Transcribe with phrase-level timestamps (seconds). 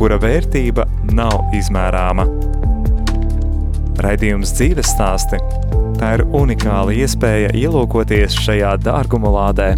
[0.00, 2.24] kura vērtība nav izmērāma.
[4.00, 5.36] Raidījums dzīves stāsti–
[6.00, 9.74] tā ir unikāla iespēja ielūkoties šajā dārguma lādē.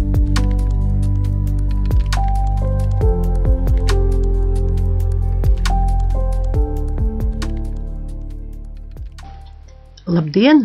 [10.07, 10.63] Labdien,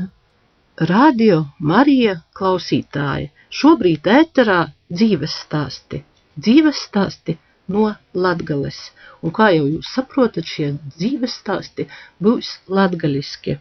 [0.93, 3.33] radio Marija klausītāji!
[3.59, 4.61] Šobrīd ēterā
[4.93, 6.05] dzīves stāsti,
[6.39, 7.35] dzīves stāsti
[7.75, 8.79] no Latgales.
[9.23, 11.89] Un kā jau jūs saprotat, šie dzīves stāsti
[12.23, 13.59] būs latgaliski.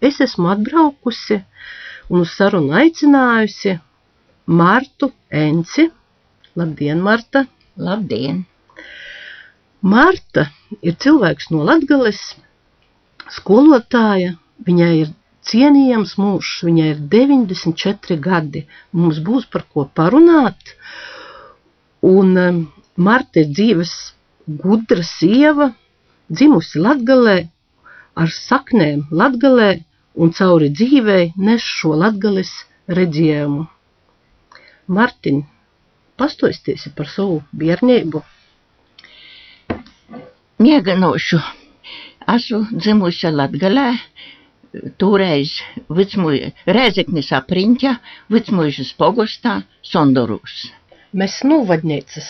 [0.00, 1.40] Es esmu atbraukusi
[2.10, 3.78] un uz sarunu aicinājusi
[4.46, 5.88] Martu Enci.
[6.58, 7.46] Labdien, Marta!
[7.76, 8.44] Labdien!
[9.82, 10.50] Marta
[10.82, 12.20] ir cilvēks no Latgales,
[13.32, 15.08] skolotāja, Viņai ir
[15.50, 18.64] cienījams mūžs, viņai ir 94 gadi.
[18.98, 20.74] Mums būs par ko parunāt.
[22.10, 22.60] Un um,
[22.96, 23.94] Marta ir dzīves
[24.46, 25.72] gudra sieva,
[26.30, 27.38] dzimusi Latgalē,
[28.18, 29.70] ar saknēm Latgalē
[30.14, 32.50] un cauri dzīvei nes šo Latgales
[32.88, 33.66] redzējumu.
[34.92, 35.42] Martiņ,
[36.18, 38.22] pastoisties par savu bērnību.
[40.62, 41.40] Mieganošu.
[42.32, 43.88] Esmu dzimusi Latgalē,
[44.98, 45.56] toreiz
[45.90, 47.94] Vicmuļa, Rēzeknis apriņķa,
[48.32, 50.68] Vicmuļas pogostā, Sondorūs.
[51.12, 52.28] Mēs novadniecas.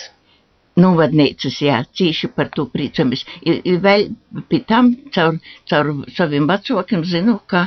[0.81, 3.27] Novadniecas, jā, cīši par to priecamies.
[3.45, 4.07] I, vēl
[4.49, 5.37] pie tam caur,
[5.69, 7.67] caur saviem vecākiem zinu, ka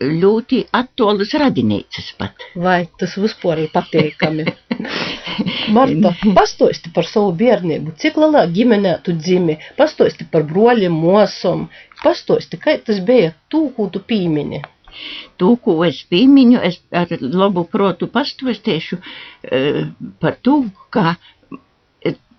[0.00, 2.46] ļoti attolas radinīcas pat.
[2.54, 4.46] Vai tas vispār ir patīkami?
[5.76, 7.96] Marta, pastosti par savu bērnību.
[8.00, 9.58] Cik lielā ģimenē tu dzimi?
[9.78, 11.66] Pastosti par broļiem, mosom.
[12.02, 14.62] Pastosti, kā tas bija tū, ko tu pīmini?
[15.40, 19.82] To, ko es piemiņu, es ar labu protu pastostiešu uh,
[20.22, 20.62] par to,
[20.94, 21.16] ka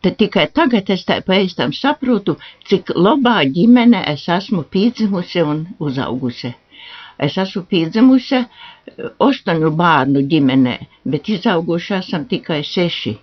[0.08, 2.38] Tad tikai tagad es tā pēc saprotu,
[2.70, 6.52] cik labā ģimene es esmu piedzimusi un uzaugusi.
[7.20, 8.40] Es esmu piedzimusi
[9.28, 10.78] astoņu bērnu ģimenē,
[11.12, 13.14] bet izauguši esam tikai seši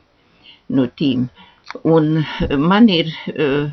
[0.76, 1.24] no tīm.
[1.94, 2.20] Un
[2.68, 3.72] man ir uh,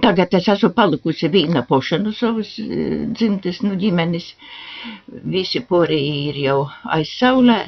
[0.00, 4.32] Tagad es esmu palikusi viena poša no savas dzimtes, no ģimenes.
[5.36, 6.58] Visi porīgi ir jau
[6.96, 7.60] aiz saulē,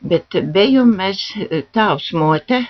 [0.00, 1.26] bet bijām mēs
[1.76, 2.64] tāvs mote,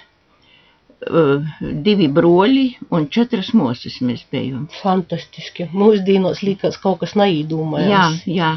[1.01, 4.67] divi broļi un četras mosas mēs bijām.
[4.83, 5.71] Fantastiski.
[5.73, 8.27] Mūsdienos liekas kaut kas neīdomājams.
[8.27, 8.51] Jā, jā.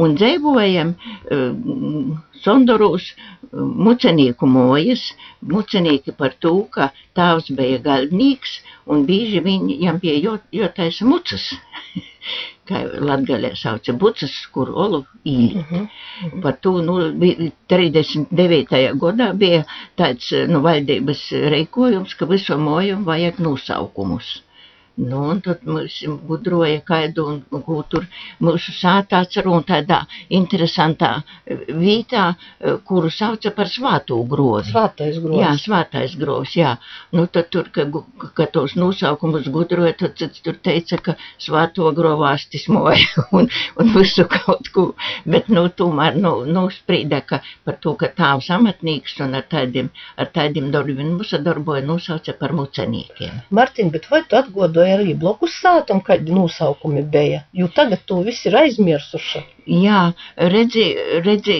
[0.00, 3.10] Un dzīvojam uh, Sondoros
[3.52, 5.02] mucenieku mojas,
[5.44, 11.50] mucenieki par to, ka tēvs bija galvenīgs un bieži viņam bija jotaisa mucas,
[12.70, 15.58] kā latgalē sauca bucas, kur olu īli.
[15.58, 16.42] Uh -huh, uh -huh.
[16.42, 16.94] Par to, nu,
[17.68, 18.92] 39.
[19.04, 19.64] gadā bija
[19.96, 21.22] tāds, nu, valdības
[21.56, 24.42] reikojums, ka viso mojumu vajag nosaukumus.
[25.00, 25.94] Nu, un tad mums
[26.28, 28.04] gudroja kaidu un, un ko tur
[28.44, 30.02] mūsu sātā ceru un tādā
[30.36, 31.10] interesantā
[31.46, 32.24] vītā,
[32.88, 34.74] kuru sauca par svāto grozi.
[34.74, 35.40] Svātais grovs.
[35.40, 36.74] Jā, svātais grovs, jā.
[37.16, 37.86] Nu, tad tur, ka,
[38.36, 43.48] ka tos nosaukumus gudroja, tad, tad tur teica, ka svāto grovāstis moja un,
[43.80, 44.86] un visu kaut ko.
[45.24, 49.88] Bet, nu, tomēr, nu, nu sprīda, ka par to, ka tāvs amatnīgs un ar tādiem,
[50.20, 53.42] ar tādiem darbiem mūsu darboja nosauca par muceniekiem.
[53.56, 58.20] Martin, bet vai tu atgodoji vai arī blokus sātam, kādi nosaukumi bija, jo tagad to
[58.26, 59.42] viss ir aizmirsuši.
[59.70, 60.00] Jā,
[60.36, 60.84] redzi,
[61.24, 61.56] redzi,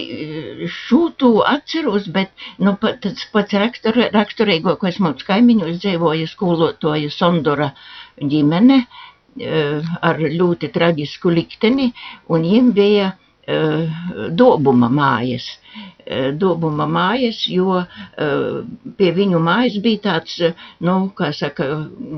[0.67, 7.71] šūtu atceros, bet, nu, tas pats rakstur, raksturīgākais mums kaimiņos dzīvoja skolotoja Sondora
[8.21, 11.93] ģimene eh, ar ļoti traģisku likteni,
[12.29, 13.30] un viņiem bija uh,
[14.37, 15.47] dobuma mājas.
[15.51, 18.61] Uh, dobuma mājas, jo uh,
[18.99, 20.37] pie viņu mājas bija tāds,
[20.83, 21.69] nu, kā saka,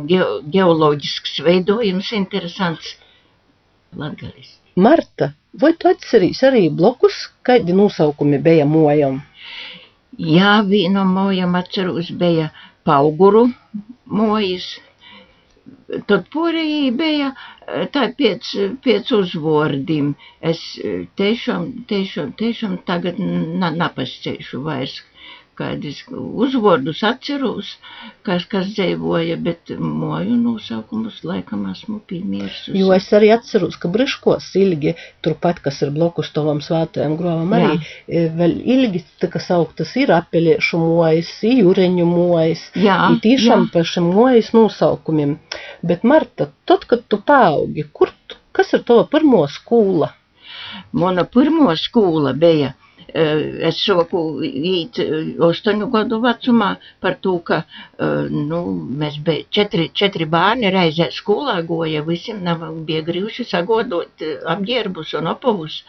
[0.09, 0.23] ge
[0.55, 2.95] geoloģisks veidojums interesants
[3.97, 4.55] latgalis.
[4.77, 9.21] Marta, vai tu atcerīs arī blokus, kādi nosaukumi bija mojam?
[10.17, 12.49] Jā, viena mojam atceros bija
[12.89, 13.47] pauguru
[14.07, 14.79] mojas,
[16.11, 17.29] tad porī bija
[17.95, 18.49] tā pēc,
[18.87, 20.13] pēc uzvārdiem.
[20.53, 20.63] Es
[21.21, 23.21] tiešām, tiešām, tiešām tagad
[23.83, 24.97] napasceļšu vairs,
[25.59, 27.75] kādus uzvārdus atceros,
[28.27, 32.75] kas, kas dzīvoja, bet moju nosaukumus laikam esmu piemirsusi.
[32.79, 34.95] Jo es arī atceros, ka Briškos ilgi,
[35.25, 37.79] turpat, kas ir blokus tovam svētajam grovam, arī Jā.
[38.07, 44.11] E, vēl ilgi tika sauktas ir apeliešu mojas, jūreņu mojas, Jā, ir tīšām par šiem
[44.17, 45.37] mojas nosaukumiem.
[45.87, 48.15] Bet Marta, tad, kad tu paaugi, kur
[48.57, 50.13] kas ir tava pirmo skola?
[50.93, 52.73] Mana pirmo skola bija
[53.15, 54.99] es soku īt
[55.45, 56.69] astoņu eh, gadu vecumā
[57.01, 57.63] par to, ka,
[57.99, 58.61] eh, nu,
[59.03, 64.25] mēs bija četri, četri bērni reizē skolā goja, visiem nav bija grīvuši sagodot
[64.55, 65.83] apģērbus un opavus,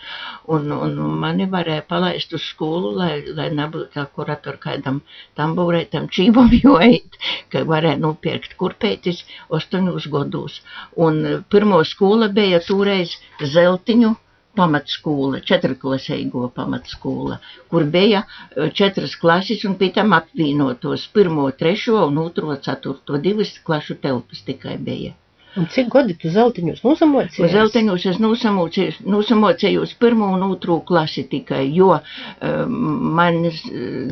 [0.48, 5.02] un, un mani varēja palaist uz skolu, lai, lai nebūtu tā, kur atur kādam
[5.40, 7.20] tambūrētam čībam joīt,
[7.50, 9.24] ka varēja nopirkt kurpētis
[9.54, 10.60] astoņus gadus.
[11.00, 14.16] Un pirmo skola bija toreiz Zeltiņu
[14.56, 17.40] pamatskola, četrklasīgo pamatskola,
[17.72, 23.58] kur bija eh, četras klases un pēc tam apvienotos pirmo, trešo un otro, ceturto, divas
[23.66, 25.14] klašu telpas tikai bija.
[25.54, 27.52] Un cik gadi tu zeltiņus nosamocēji?
[27.54, 32.78] Zeltiņus es nosamocējos pirmo un otro klasi tikai, jo um,
[33.14, 33.38] man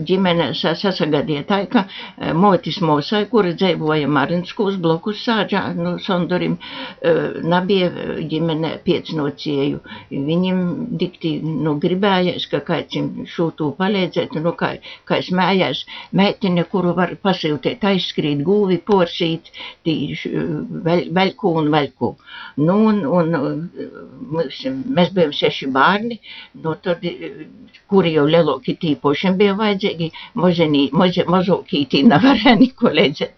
[0.06, 6.60] ģimene sasagadīja tā, ka uh, motis mūsai, kura dzīvoja Marinskos blokus sāģā, no nu, Sondorim,
[6.60, 7.90] uh, nabija
[8.30, 9.82] ģimene piecnocēju.
[10.12, 10.62] Viņam
[11.02, 13.02] dikti, nu, gribējās, ka kāds
[13.34, 14.76] šūtū palīdzēt, nu, kā,
[15.10, 19.50] kā es mējās, meitene, kuru var pasiltēt, aizskrīt, gūvi, porsīt,
[19.88, 19.98] tī,
[20.86, 22.10] vēl, vēl veļku un veļku.
[22.58, 23.70] Nu, un, un
[24.36, 24.60] mēs,
[24.98, 26.20] mēs bijām seši bērni,
[26.64, 27.04] nu, tad,
[27.88, 33.36] kuri jau lielāki tīpošiem bija vajadzīgi, mazenī, maze, mazākītī nevarēja neko līdzēt.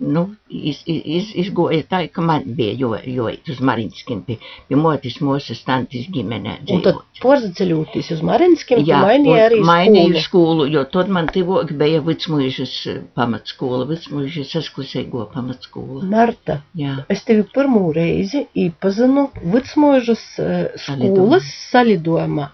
[0.00, 4.38] Nu, iz, iz, izgoja tā, ka man bija jo, jo uz Marinskim, pie,
[4.68, 6.58] pie motis mūsu stantis ģimenē.
[6.74, 12.02] Un tad porzaceļūtīs uz Marinskim, Jā, mainīja arī mainīju skolu, jo tad man tivok bija
[12.04, 12.76] Vicmuižas
[13.16, 16.04] pamatskola, Vicmuižas asklusīgo pamatskola.
[16.10, 16.60] Marta.
[16.78, 22.50] Jā es tevi pirmo reizi iepazinu Vicmožas uh, skolas salidojumā.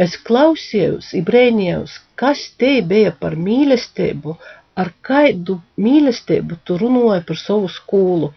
[0.00, 4.38] Es klausījos, brēnījos, kas te bija par mīlestību,
[4.82, 8.32] ar kādu mīlestību tu runāji par savu skolu.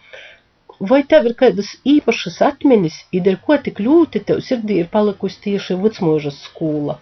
[0.90, 5.78] Vai tev ir kādas īpašas atmiņas, ir ko tik ļoti tev sirdī ir palikusi tieši
[5.84, 6.98] Vicmožas skola?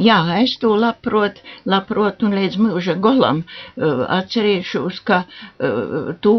[0.00, 6.34] Jā, es to labprot, labprot un līdz mūža golam uh, atcerīšos, ka uh, tu,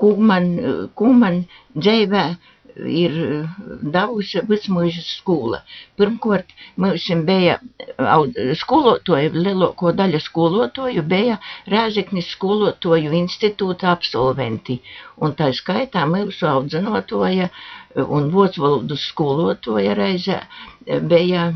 [0.00, 1.42] ko man, uh, ko man
[1.76, 2.24] dzīvē
[2.86, 3.14] ir
[3.82, 5.60] devusi vismūža skola.
[5.98, 7.58] Pirmkārt, mums bija
[8.60, 11.38] skolotoju, lielāko daļu skolotoju bija
[11.74, 14.78] Rēzeknis skolotoju institūta absolventi.
[15.18, 17.48] Un tā skaitā mūsu audzinotoja
[18.06, 20.42] un vocvalodu skolotoja reizē
[21.10, 21.50] bija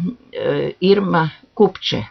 [0.80, 2.02] Irma Kupče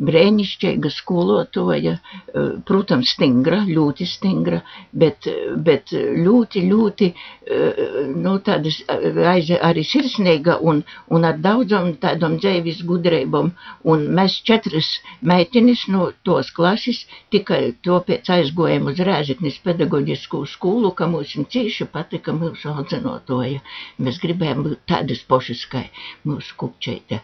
[0.00, 4.62] brēnišķīga skolotoja, eh, protams, stingra, ļoti stingra,
[4.92, 7.82] bet, bet ļoti, ļoti, eh,
[8.24, 13.52] nu, tādas aiz, arī sirsnīga un, un ar daudzam tādam dzēvis gudrībam.
[13.84, 14.88] Un mēs četras
[15.20, 21.88] meitenes no tos klases tikai to pēc aizgojam uz Rēziknis pedagoģisku skolu, ka mums cīši
[21.92, 23.60] patika mūsu audzinotoja.
[23.98, 25.84] Mēs gribējām būt tādas pošas, kā
[26.24, 27.20] mūsu kupčeite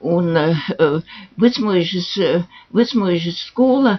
[0.00, 1.00] un uh,
[1.40, 2.08] vecmožas,
[2.76, 3.98] vecmožas skola,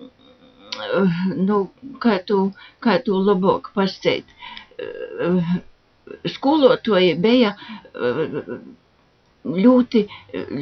[0.00, 1.62] uh, nu,
[2.02, 2.42] kā tu,
[2.84, 4.36] kā tu labāk pasēt,
[4.80, 5.54] uh,
[6.36, 8.60] skolotoji bija uh,
[9.44, 10.02] ļoti,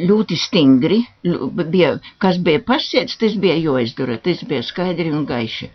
[0.09, 1.01] ļoti stingri,
[1.73, 5.69] bija, kas bija pasiets, tas bija jāizdara, tas bija skaidri un gaiši,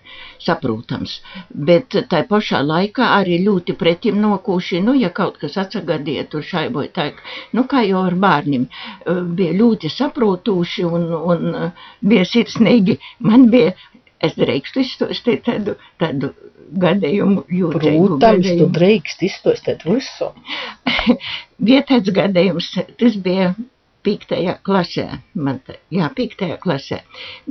[0.43, 1.17] saprotams.
[1.51, 6.93] Bet tā pašā laikā arī ļoti pretim nokūši, nu, ja kaut kas atsagadīja tur šaiboja
[6.95, 7.09] tā,
[7.53, 8.69] nu, kā jau ar bērniem,
[9.35, 11.57] bija ļoti saprotoši un, un
[11.99, 12.99] bija sirsnīgi.
[13.19, 13.75] Man bija,
[14.23, 16.31] es drīkstu izstostīt tādu, tādu
[16.83, 18.07] gadījumu jūtīgu.
[18.07, 18.63] Protams, gadījumu.
[18.63, 20.31] tu drīkst izstostīt visu.
[21.91, 23.53] tāds gadījums, tas bija
[24.03, 25.05] piektajā klasē.
[25.39, 26.99] Man tā, jā, piektajā klasē.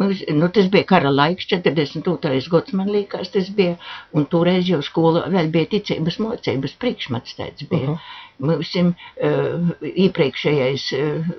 [0.01, 2.43] Mums, nu, tas bija kara laiks, 42.
[2.53, 3.79] gads, man liekas, tas bija.
[4.17, 7.95] Un toreiz jau skola vēl bija ticības mocības priekšmats tāds bija.
[7.95, 8.21] Uh -huh.
[8.43, 11.33] Mums uh, iepriekšējais uh,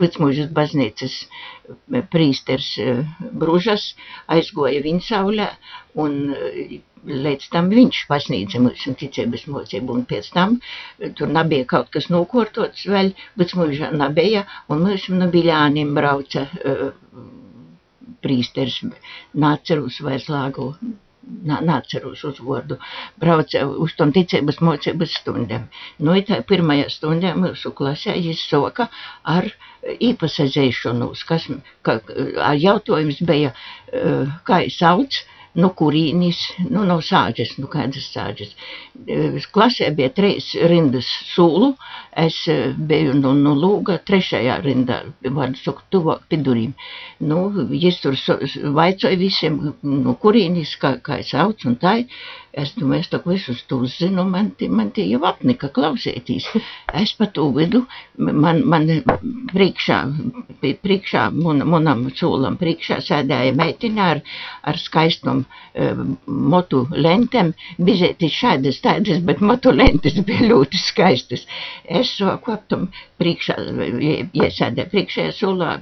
[0.00, 1.14] Vecmūžas baznīcas
[2.12, 3.00] prīsters uh,
[3.42, 3.86] Bružas
[4.36, 5.48] aizgoja viņsaulē
[6.04, 6.76] un uh,
[7.06, 12.10] līdz tam viņš pasniedza mums ticības mocību, un pēc tam eh, tur nebija kaut kas
[12.10, 16.48] nokortots vēl, bet mūžā nebija, un mums no Biļāniem brauca
[18.26, 18.80] prīsters,
[19.46, 20.72] nācerus vairs lāgu
[21.26, 22.78] nā, nāceros uzvārdu,
[23.20, 25.68] brauca uz tom ticības mocības stundām.
[25.98, 28.88] Nu, tā pirmajā stundā mūsu klasē viņš soka
[29.36, 29.48] ar
[30.10, 31.48] īpasazēšanos, kas,
[31.86, 32.00] ka,
[32.58, 33.54] jautājums bija,
[34.46, 35.22] kā es sauc,
[35.56, 38.54] no kurīnis, nu, no sāģes, nu, kādas sāģes.
[39.54, 41.72] Klasē bija trīs rindas sūlu,
[42.26, 42.38] es
[42.90, 46.74] biju no, no lūga trešajā rindā, vārdu saku, tuvāk pidurīm.
[47.30, 47.46] Nu,
[47.76, 48.16] es tur
[48.80, 52.00] vaicoju visiem, no kurīnis, kā, kā es sauc un tā,
[52.56, 56.46] Es domāju, es tā visus to zinu, man, man tie jau apnika klausētīs.
[57.02, 57.82] Es pa to vidu,
[58.16, 58.88] man, man
[59.50, 59.98] priekšā,
[60.62, 64.22] priekšā, man, manam cūlam priekšā sēdēja meitiņā ar,
[64.72, 65.45] ar skaistum uh,
[66.26, 67.52] motu lentēm,
[67.88, 71.46] bizēti šādas tādas, bet motu lentes bija ļoti skaistas.
[71.84, 72.88] Es soku ap tam
[73.20, 73.56] priekšā,
[74.42, 75.76] iesēdē priekšējā sulā,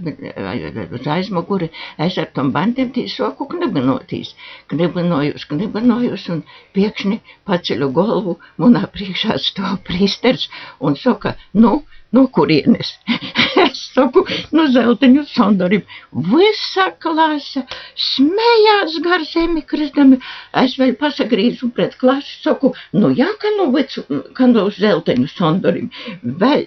[0.99, 1.71] uz aizmuguri,
[2.09, 4.35] es ar tam bandiem tī soku knibinotīs,
[4.73, 6.45] knibinojus, knibinojus, un
[6.75, 10.49] Pēkšņi paceļu galvu, manā priekšā stāv prīsters
[10.81, 11.77] un saka, nu,
[12.15, 12.95] no kurienes?
[13.65, 15.85] es saku, no zeltaņu sandarim.
[16.31, 17.65] Visa klase
[18.09, 20.21] smējās gar zemi krizdami.
[20.65, 24.05] Es vēl pasagrīzu pret klasi, saku, nu jā, ka no, vecu,
[24.37, 25.91] ka no zeltaņu sandarim.
[26.23, 26.67] Vēl,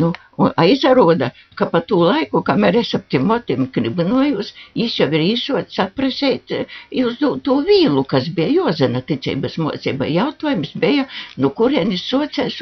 [0.00, 0.12] nu,
[0.44, 5.74] aizaroda, ka pa tū laiku, kamēr es ap tiem motim kribinojos, viņš jau ir īsot
[5.76, 6.56] saprasēt
[7.04, 10.08] uz to, to vīlu, kas bija jozana ticības mocība.
[10.12, 12.60] Jautājums bija, nu kurienes socēs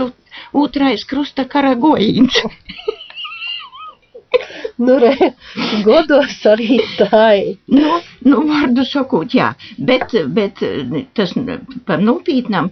[0.65, 2.43] otrais krusta karagojīns.
[4.85, 5.31] nu, re,
[5.87, 7.51] godos arī tā ir.
[7.75, 10.63] Nu, nu, vārdu sakot, jā, bet, bet
[11.17, 11.35] tas
[11.89, 12.71] par nopietnām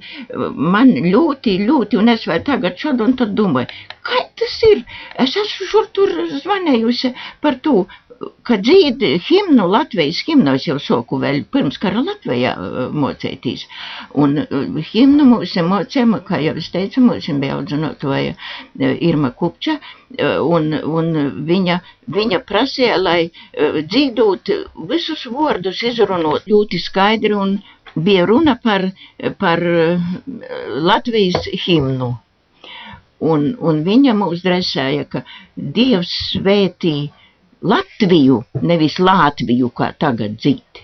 [0.75, 3.71] man ļoti, ļoti, un es vēl tagad šad un tad domāju,
[4.07, 4.85] kā tas ir?
[5.23, 7.15] Es esmu šur tur zvanējusi
[7.45, 7.87] par to,
[8.43, 13.65] kad dzīd himnu, Latvijas himnu, es jau soku vēl pirms kara Latvijā uh, mocētīs.
[14.19, 19.79] Un uh, himnu mums mocēma, kā jau es teicu, mums bija audzinotoja uh, Irma Kupča,
[20.45, 21.07] un, un
[21.49, 21.79] viņa,
[22.13, 24.51] viņa prasīja, lai dzīdot
[24.91, 27.55] visus vārdus izrunot ļoti skaidri, un
[27.97, 28.85] bija runa par,
[29.41, 29.63] par
[30.91, 32.11] Latvijas himnu.
[33.23, 35.25] Un, un viņa mūs dresēja, ka
[35.57, 37.22] Dievs svētīja
[37.63, 40.83] Latviju, nevis Latviju, kā tagad dzīt.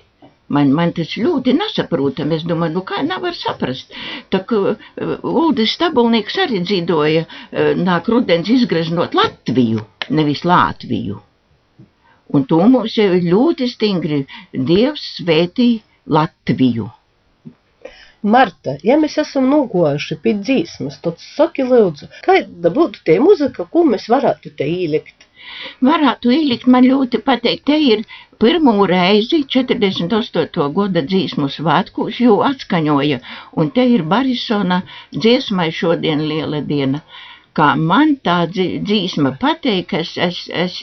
[0.54, 2.30] Man, man tas ļoti nesaprotam.
[2.32, 3.92] Es domāju, nu kā nevar saprast.
[4.32, 11.18] Tā kā uh, Uldis Stabulnieks arī dzīvoja, uh, nāk rudens izgreznot Latviju, nevis Latviju.
[12.32, 14.23] Un to mums jau ļoti stingri.
[14.52, 15.70] Dievs svētī
[16.06, 16.88] Latviju.
[18.23, 23.85] Marta, ja mēs esam nogojuši pie dzīsmas, tad saki lūdzu, kāda būtu tie muzika, ko
[23.87, 25.17] mēs varētu te ielikt?
[25.88, 28.05] Varētu ielikt, man ļoti pateikt, te ir
[28.43, 30.69] pirmo reizi 48.
[30.76, 33.21] gada dzīsmu svētkos, jo atskaņoja,
[33.59, 34.83] un te ir Barisona
[35.17, 37.02] dziesmai šodien liela diena.
[37.59, 40.78] Kā man tā dzīsma pateik, es, es, es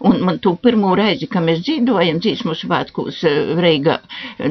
[0.00, 3.98] Un man tu pirmo reizi, kad mēs dzīvojam dzīsmu svētkos eh, Reigā,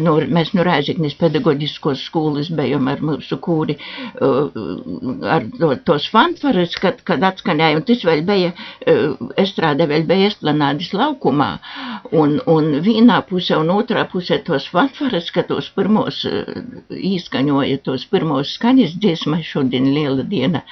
[0.01, 4.59] nu, mēs no Rēziknis pedagoģiskos skolas bijām ar mūsu kūri, eh,
[5.35, 8.53] ar to, tos fanfaras, kad, kad atskanēja, un tas vēl bija,
[8.85, 9.03] eh,
[9.41, 11.51] estrāde vēl bija esplanādes laukumā,
[12.23, 16.23] un, un vienā pusē un otrā pusē tos fanfaras, ka tos pirmos
[16.95, 20.63] īskaņoja, tos pirmos skaņas dziesmai šodien liela diena,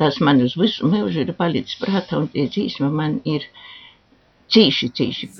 [0.00, 3.46] tas man uz visu mūžu ir palicis prātā, un tie dziesma man ir
[4.52, 5.30] cīši, cīši.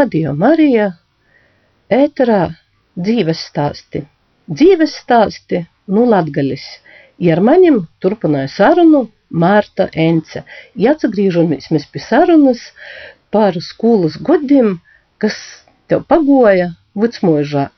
[0.00, 0.84] Radio Marija
[1.92, 2.44] ēterā
[2.96, 4.00] dzīves stāsti.
[4.48, 5.58] Dzīves stāsti
[5.92, 6.62] nu latgaļas.
[7.20, 9.02] I ar manim turpināja sarunu
[9.44, 10.44] Mārta Ence.
[10.84, 12.64] Ja atgriežamies mēs pie sarunas
[13.34, 14.78] par skolas godiem,
[15.20, 15.36] kas
[15.90, 17.68] tev pagoja Vucmožā.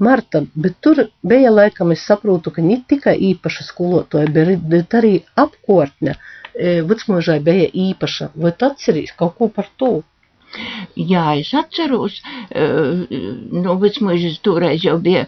[0.00, 6.16] Marta, bet tur bija laikam, es saprotu, ka ne tikai īpaša skolotāja, bet arī apkārtne
[6.92, 8.32] Vucmožai bija īpaša.
[8.40, 9.98] Vai tu atceries kaut ko par to?
[10.98, 12.16] Jā, es atceros,
[12.50, 15.26] nu, vecmūžas toreiz jau bija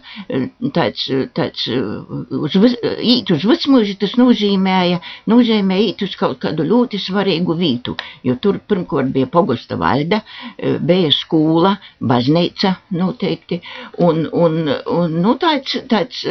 [0.75, 1.05] tāds,
[1.37, 4.99] tāds, uz, īt uz vecmūžu tas nozīmēja,
[5.31, 7.95] nozīmē īt uz kaut kādu ļoti svarīgu vītu,
[8.27, 10.23] jo tur pirmkārt bija pogosta valda,
[10.57, 13.61] bija skola, baznīca noteikti,
[14.03, 14.59] un, un,
[14.91, 16.25] un nu, tāds, tāds,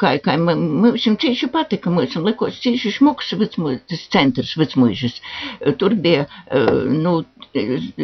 [0.00, 5.20] kā, kā mums cīši patika, mums likos cīši šmuks vecmūžas, tas centrs vecmūžas,
[5.78, 6.26] tur bija,
[6.90, 7.20] nu,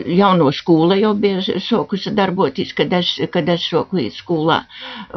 [0.06, 4.62] jauno skola jau bija sokusi darboties, kad es, kad es soku skolā.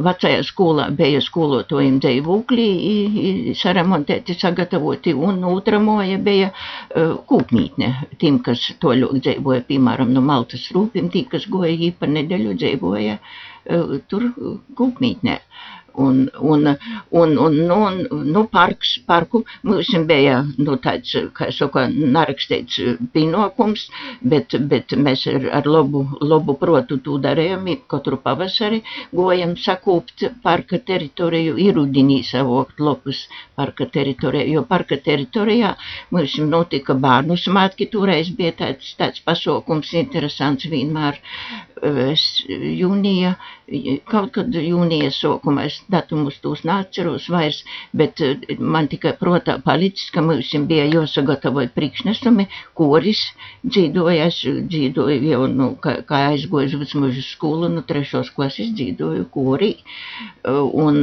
[0.07, 7.91] Vecajā skolā bija skolotājiem dzīvokļi saremontēti, sagatavoti, un otra moja bija uh, kūpmītne.
[8.21, 13.19] Tiem, kas to ļoti dzīvoja, piemēram, no Maltas rūpim, tī, kas goja īpa nedēļu dzīvoja
[13.19, 14.29] uh, tur
[14.77, 15.39] kūpmītnē.
[15.39, 16.67] Uh, Un, un,
[17.09, 17.77] un, un, nu,
[18.23, 22.79] nu, parks, parku mums bija nu, tāds, kā saka, narakstīts
[23.13, 23.85] pienākums,
[24.33, 27.69] bet, bet mēs ar, ar labu, labu protu to darījām.
[27.91, 28.81] Katru pavasari
[29.15, 35.75] gojam sakūpt parka teritoriju, irudinī savākt lopus parka teritorijā, jo parka teritorijā
[36.11, 41.21] mums notika bērnu svētki, toreiz bija tāds, tāds pasaukums interesants vienmēr
[41.83, 43.35] jūnija,
[44.09, 47.63] kaut kad jūnija sākumā, es datumus tos neatceros vairs,
[47.97, 48.21] bet
[48.59, 52.47] man tikai protā palicis, ka mums bija jāsagatavoja priekšnesumi,
[52.77, 53.23] koris
[53.65, 59.25] dzīvoja, es dzīvoju jau, nu, kā, kā aizgoju uz mūžu skolu, nu, trešos klases dzīvoju
[59.33, 59.73] korī,
[60.85, 61.01] un,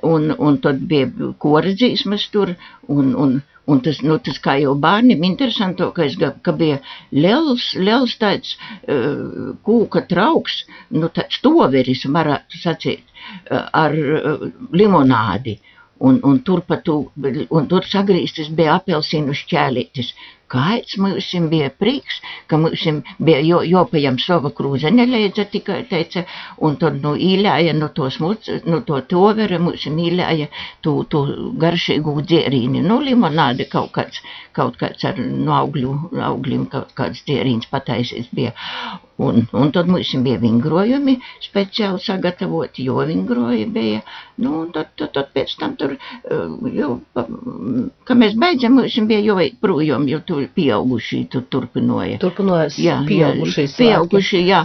[0.00, 2.56] un, un tad bija kora dzīsmas tur,
[2.88, 6.14] un, un, Un tas, nu, tas kā jau bērniem interesantākais,
[6.46, 6.76] ka bija
[7.10, 10.60] liels, liels tāds uh, kūka trauks,
[10.94, 13.02] nu, tāds toveris, varētu sacīt,
[13.50, 15.58] uh, ar uh, limonādi.
[16.06, 16.94] Un, un tur tu,
[17.58, 20.10] un tur sagrīstas bija apelsīnu šķēlītis.
[20.54, 22.18] Kāds mums bija prieks,
[22.50, 22.84] ka mums
[23.28, 26.22] bija jo, jopajam sava krūze neļēdza tikai teica,
[26.68, 30.46] un tad nu īļāja no to smuts, no to tovera mums īļāja
[30.86, 31.24] tu, tu
[31.64, 34.22] garšīgu dzērīni, nu limonādi kaut kāds,
[34.60, 35.96] kaut kāds ar no augļu,
[36.30, 38.54] augļiem kaut kāds dzērīns pataisīts bija.
[39.16, 44.02] Un, un tad mums bija vingrojumi speciāli sagatavoti, jo vingroji bija,
[44.44, 45.94] nu, un tad, tad, tad pēc tam tur,
[46.74, 46.90] jau,
[48.04, 52.20] ka mēs beidzam, mums bija jau projām, jo tur pieaugušī tur turpinoja.
[52.20, 53.64] Turpinojas jā, pieaugušī.
[53.64, 54.62] Jā, pieaugušī, jā.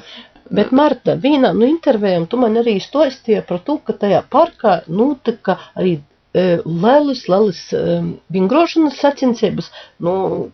[0.51, 5.55] Bet, Marta, vienā no intervijām tu man arī stostīja par to, ka tajā parkā notika
[5.79, 6.01] arī
[6.33, 7.59] lielas, lielas
[8.31, 9.67] vingrošanas sacensības,
[9.99, 10.13] nu,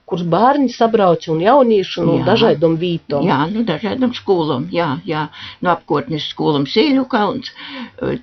[0.09, 3.27] kuras bērni sabrauc un jaunieši no nu, dažādām vītām.
[3.27, 5.27] Jā, nu, dažādām skolām, jā, jā,
[5.61, 7.53] no apkārtnes skolām Sīļu kalns,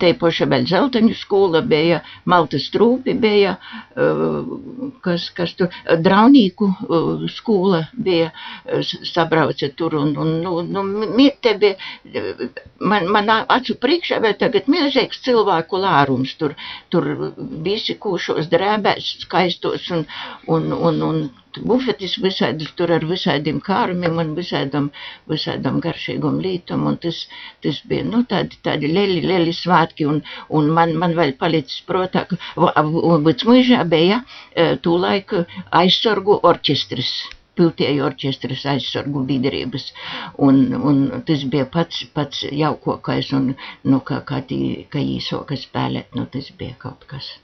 [0.01, 3.57] te paša vēl Zeltaņu skola bija, Maltas trūpi bija,
[5.05, 6.71] kas, kas tur, Draunīku
[7.37, 8.33] skola bija,
[8.83, 11.79] sabrauca tur un, un, nu, nu, te bija,
[12.83, 16.59] man, man acu priekšā vēl tagad milzīgs cilvēku lārums tur,
[16.90, 17.07] tur
[17.67, 20.05] visi kūšos drēbēs, skaistos un,
[20.57, 21.21] un, un, un
[21.71, 24.91] bufetis visādus tur ar visādiem kārumiem un visādam,
[25.31, 27.25] visādam garšīgam lītam, un tas,
[27.65, 32.27] tas bija, nu, tādi, tādi lieli, lieli svētki, un, un man, man vēl palicis protā,
[32.31, 32.41] ka,
[33.55, 34.23] mūžā bija
[34.83, 35.39] tūlaik
[35.85, 37.15] aizsargu orķestris
[37.59, 39.88] piltēju orķestras aizsargu biedrības.
[40.49, 43.55] Un, un tas bija pats, pats jaukākais, un,
[43.90, 44.61] nu, kā, kā, tī,
[44.93, 47.35] kā īsoka spēlēt, nu, tas bija kaut kas.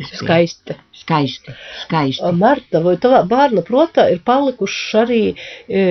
[0.00, 0.74] Skaisti.
[1.02, 1.52] Skaisti.
[1.82, 2.30] Skaisti.
[2.38, 5.82] Marta, vai tavā bērna protā ir palikušas arī e,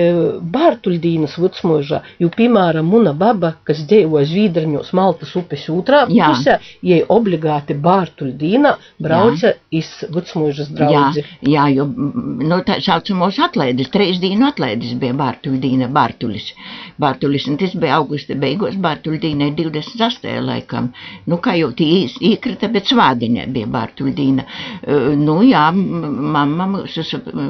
[0.54, 2.00] Bārtuļdīnas vecmožā?
[2.22, 6.32] Jo, piemēram, muna baba, kas dzīvo Zvīdraņos Maltas upes otrā Jā.
[6.32, 11.22] pusē, jai obligāti Bārtuļdīna brauca iz vecmožas draudzi.
[11.46, 11.86] Jā, jā, jo,
[12.42, 16.50] nu, tā saucamos atlaides, trīs dienu atlaides bija Bārtuļdīna, Bārtulis.
[17.02, 20.40] Bārtulis, un tas bija augusta beigos, Bārtuļdīnai 28.
[20.48, 20.90] laikam.
[21.30, 21.92] Nu, kā jau tī
[22.32, 23.91] īkrita, bet svādiņā bija Bārtuļdīna.
[23.92, 24.44] Bārtuļdīna.
[25.20, 26.96] Nu, jā, mamma mūs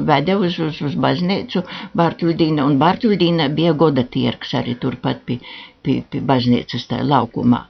[0.09, 1.63] veda uz, uz, uz baznīcu
[1.95, 5.39] Bārtuļdīna, un Bārtuļdīna bija goda tirks arī turpat pie,
[5.83, 7.63] pie, pie baznīcas tajā laukumā.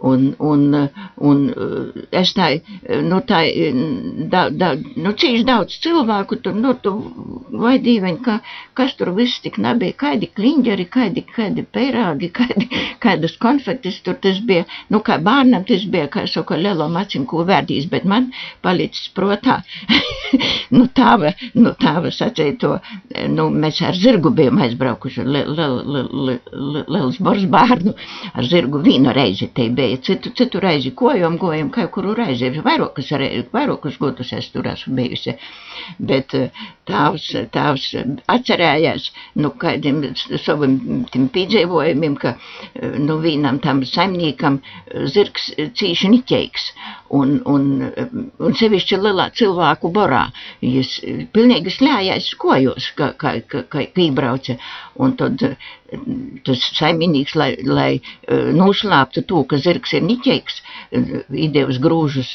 [0.00, 0.88] Un, un,
[1.26, 1.38] un
[2.14, 2.46] es tā,
[3.02, 3.40] nu tā,
[4.30, 6.92] da, da, nu cīši daudz cilvēku tur, nu tu,
[7.50, 8.36] vai dīveņi, ka,
[8.78, 12.68] kas tur viss tik nebija, kādi kliņģeri, kādi, kādi pērāgi, kādi,
[13.02, 17.42] kādas konfektis tur tas bija, nu kā bērnam tas bija, kā saka, lielo macim, ko
[17.48, 18.30] vērdīs, bet man
[18.62, 19.58] palicis protā,
[20.78, 22.72] nu tāva, nu tāva sacēja to,
[23.34, 25.26] nu mēs ar zirgu bijām aizbraukuši,
[26.86, 27.98] liels bors bērnu,
[28.30, 32.50] ar zirgu vīnu reizi te bija gāja, citu, citu reizi kojam, gojam, kā kuru reizi,
[32.64, 33.10] vairākas,
[33.52, 35.36] vairākas gadus es tur esmu bijusi,
[35.98, 36.50] bet eh,
[36.86, 37.94] tāvs, tāvs
[38.28, 42.36] atcerējās, nu, kādiem saviem tim piedzīvojumiem, ka,
[42.74, 46.72] eh, nu, vienam tam saimniekam eh, zirgs cīši niķeiks,
[47.10, 47.88] un, un,
[48.38, 50.28] un sevišķi lielā cilvēku borā,
[50.60, 50.98] jis
[51.32, 54.58] pilnīgi slējās kojos, kā, kā, kā, kā iebrauca,
[54.98, 55.42] un tad
[56.44, 60.60] tas saimnieks, lai, lai noslēptu to, ka zirgs ir niķeiks,
[61.48, 62.34] idejas grūžus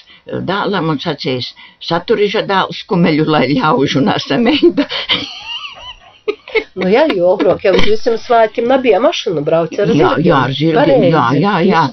[0.49, 4.89] dālam un sacīs, saturiža dāls kumeļu, lai ļaužu nasamēda.
[6.79, 10.53] nu, jā, jo agrāk jau uz visiem svētkiem nebija mašīna brauc ar jā, jā, ar
[10.57, 11.83] zirgiem, jā, jā, jā.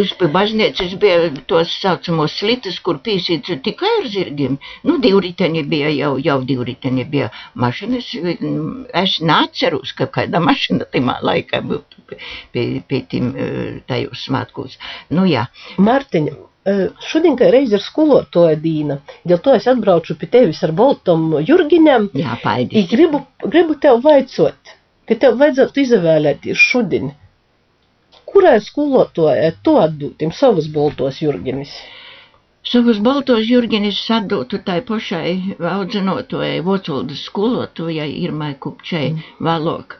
[0.00, 4.58] Uz pie baznīcas bija tos saucamos slitas, kur pīsīts tikai ar zirgiem.
[4.86, 7.30] Nu, divriteņi bija, jau, jau divriteņi bija
[7.60, 8.12] mašīnas.
[9.02, 12.20] Es neatceros, ka kāda mašīna timā laikā būtu pie,
[12.52, 14.78] pie, pie tim eh, tajos svētkos.
[15.14, 15.46] Nu, jā.
[15.80, 21.38] Martiņa, Šodien, kā reiz ir skolotāja dīna, dēļ to es atbraucu pie tevis ar Boltom
[21.40, 22.10] Jurgiņam.
[22.20, 22.84] Jā, paidis.
[22.90, 24.74] Gribu, gribu tev vaicot,
[25.08, 27.14] ka tev vajadzētu izvēlēties šodien,
[28.28, 31.72] kurai skolotāja tu atdūtim savus Boltos Jurginis?
[32.70, 39.22] Savus baltos jurginis atdotu tai pašai audzinotojai, vocoldas skolotājai Irmai Kupčai mm.
[39.48, 39.96] vēlāk.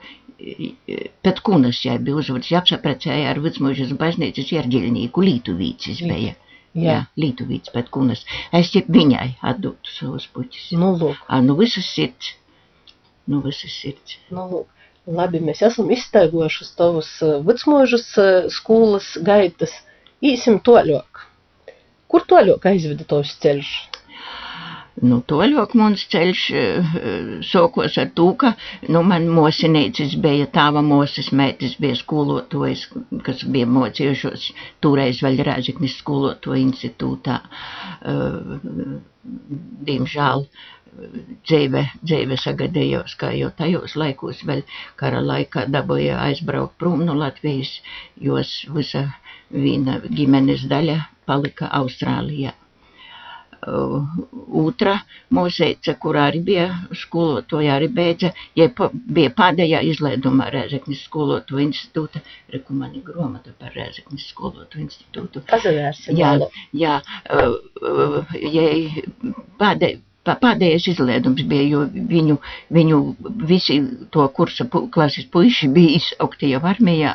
[1.24, 6.36] Pēc kunas jai bija uzvads, jāapsaprecēja ar Vicmožas baznīcas ierģiļnīku Lītuvīcis bija.
[6.36, 6.49] Mm.
[6.74, 8.24] Jā, jā Lītuvīts pēc kunas.
[8.54, 10.70] Es jau viņai atdotu savus puķus.
[10.78, 11.18] Nu, lūk.
[11.26, 12.34] A, nu, visas sirds.
[13.26, 14.18] Nu, visas sirds.
[14.30, 14.76] Nu, lūk.
[15.10, 17.08] Labi, mēs esam izstaigojuši tavus
[17.46, 18.06] vecmožas
[18.54, 19.72] skolas gaitas.
[20.22, 21.24] Īsim toļok.
[22.10, 23.70] Kur toļok aizveda tos ceļš?
[25.00, 26.40] Nu, toļok mums ceļš
[27.48, 28.50] sokos ar to, ka,
[28.92, 32.82] nu, man mosinīcis bija tāva mosas meitas, bija skolotojas,
[33.24, 34.50] kas bija mocījušos
[34.84, 37.38] toreiz vēl Rāžiknis skoloto institūtā.
[39.88, 40.46] Diemžēl
[41.48, 44.64] dzīve, dzīve sagadījos, kā jau tajos laikos vēl
[45.00, 47.78] kara laikā dabūja aizbraukt prom no Latvijas,
[48.20, 49.06] jos visa
[49.50, 52.59] viena ģimenes daļa palika Austrālijā
[53.60, 54.94] otra
[55.36, 62.76] mūzeica, kurā arī bija skolotoja, arī beidza, ja bija pēdējā izlaidumā Rēzeknis skolotu institūta, reku
[62.76, 65.44] mani gromata par Rēzeknis skolotu institūtu.
[65.50, 66.16] Pazavērsim.
[66.20, 66.36] Jā,
[66.72, 67.00] jā,
[68.56, 68.68] ja
[69.60, 71.78] pēdējā Pēdējais izlaidums bija, jo
[72.10, 72.34] viņu,
[72.76, 72.96] viņu
[73.48, 73.78] visi
[74.12, 77.14] to kursa pu, klases puiši bija izsaukti jau armijā,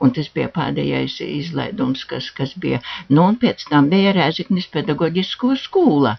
[0.00, 2.80] un tas bija pēdējais izlaidums, kas, kas bija.
[3.10, 6.16] Nu, un pēc tam bija Rēziknis pedagoģisko skola.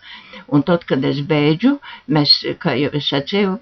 [0.54, 1.74] Un tad, kad es beidžu,
[2.14, 3.58] mēs, kā jau es sacīju,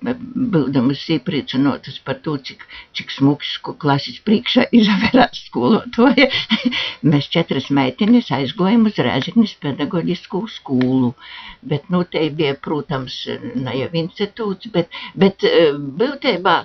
[0.54, 6.28] būdamas iepriecinotas par to, cik, cik smuks klases priekšā izavērās skolotoja,
[7.10, 11.16] mēs četras meitenes aizgojam uz Rēziknis pedagoģisko skolu.
[11.64, 13.18] Bet, nu, te bija protams,
[13.56, 16.58] ne jau institūts, bet, bet eh, būtībā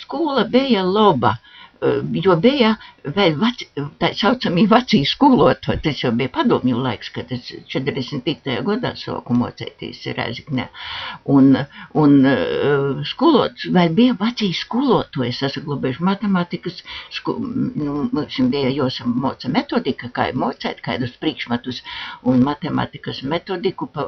[0.00, 1.36] skola bija laba.
[1.80, 3.62] Eh, jo bija vēl vac,
[4.00, 8.56] tā saucamie vecī skolotāji, tas jau bija padomju laiks, kad es 45.
[8.66, 10.68] gadā sāku mocēties Rēziknē.
[11.34, 11.52] Un,
[12.02, 16.80] un uh, skolots, vēl bija vecī skolotāji, es esmu glabējuši matemātikas,
[17.18, 21.82] sku, nu, mums bija jāsamoca metodika, kā mocēt, kādus priekšmetus,
[22.28, 24.06] un matemātikas metodiku pa,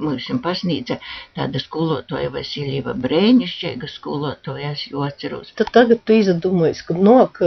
[0.00, 0.98] mums pasniedza
[1.36, 5.52] tāda skolotāja Vasiljeva brēnišķīga skolotāja, es jau atceros.
[5.58, 7.42] Tad tagad tu izdomājies, ka nok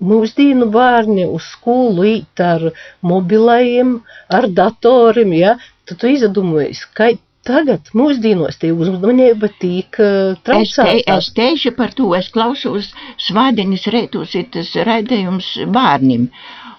[0.00, 2.68] mūsdienu bērni uz skolu īt ar
[3.02, 3.96] mobilajiem,
[4.38, 5.56] ar datoriem, ja,
[5.88, 7.10] tad tu izdomājies, ka
[7.48, 10.92] tagad mūsdienos tie uzmanība tīk uh, traucēta.
[10.92, 12.90] Es, te, es teikšu par to, es klausos
[13.28, 16.28] svādiņas reitos ir tas raidījums bērnim.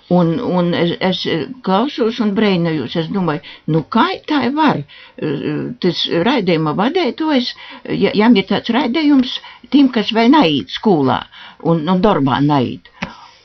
[0.10, 1.20] Un, un es, es
[1.62, 4.82] klausos un breinojos, es domāju, nu kā tā var?
[5.84, 7.52] Tas raidījuma vadētājs,
[7.94, 9.36] ja, jām ir tāds raidījums
[9.70, 11.20] tiem, kas vēl neiet skolā
[11.62, 12.90] un, un darbā neiet.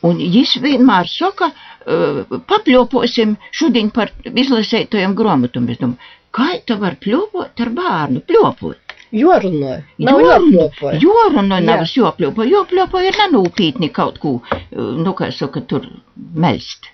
[0.05, 1.51] Un viņš vienmēr saka,
[1.85, 5.69] papļoposim šodien par izlasētojiem grāmatām.
[5.69, 8.25] Es domāju, kā tā var pļopot ar bērnu?
[8.29, 8.84] Pļopot.
[9.15, 9.83] Jorunāja.
[10.03, 11.01] Nav jopļopoja.
[11.03, 12.51] Jorunāja, nav jopļopoja.
[12.51, 14.39] Jopļopoja ir nenūpītni kaut ko,
[14.75, 16.91] nu, kā saka, tur melst.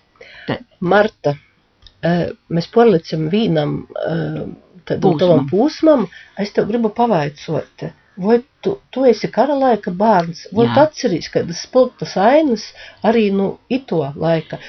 [0.49, 1.37] Tad Marta,
[2.03, 4.43] eh, mēs palicam vīnam eh,
[4.89, 6.07] tādam tavam pūsmam.
[6.41, 7.89] Es tev gribu pavaicot,
[8.21, 10.75] vai tu, tu esi kara laika bērns, vai Jā.
[10.75, 12.67] tu atceries kādas spilgtas ainas
[13.07, 14.61] arī no ito laika?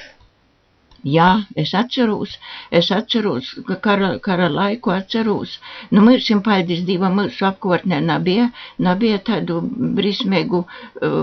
[1.02, 2.36] Jā, es atceros,
[2.70, 5.56] es atceros, ka kara, kara laiku atceros.
[5.90, 9.58] Nu, mirsim paldies Dievam, mūsu apkārtnē nebija, nebija tādu
[9.98, 11.16] brīsmīgu uh,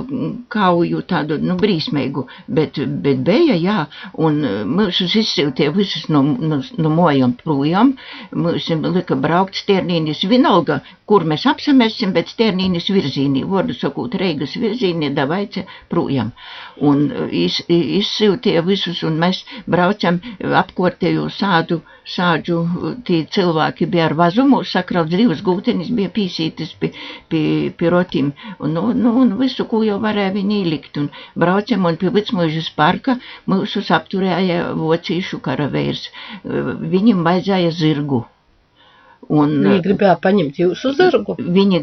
[0.52, 2.26] kauju, tādu, nu, brīsmīgu,
[2.60, 3.86] bet, bet bija, jā,
[4.20, 7.96] un uh, mūsus izsiltie visus no, no, no mojām projām,
[8.36, 15.14] mūsim lika braukt sternīnis vienalga, kur mēs apsamēsim, bet sternīnis virzīnī, vārdu sakot, Reigas virzīnī,
[15.16, 16.36] davaice projām.
[16.84, 20.20] Un uh, iz, izsiltie visus, un mēs braucam
[20.62, 21.78] apkārtējo sādu,
[22.16, 22.58] sāģu,
[23.08, 26.92] tie cilvēki bija ar vazumu, sakraut dzīves gūtenis, bija pīsītis pie,
[27.34, 27.44] pie,
[27.82, 31.12] pie rotim, un, nu, nu, un visu, ko jau varēja viņi ielikt, un
[31.46, 33.20] braucam, un pie Vicmuižas parka
[33.54, 36.08] mūsus apturēja vocīšu karavērs,
[36.98, 38.26] viņam vajadzēja zirgu.
[39.30, 41.36] Un, Viņi gribēja paņemt jūsu zirgu.
[41.38, 41.80] Viņi,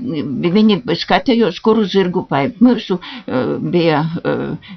[0.55, 2.59] viņi skatījās, kuru zirgu paņemt.
[2.65, 4.73] Mūsu uh, bija uh,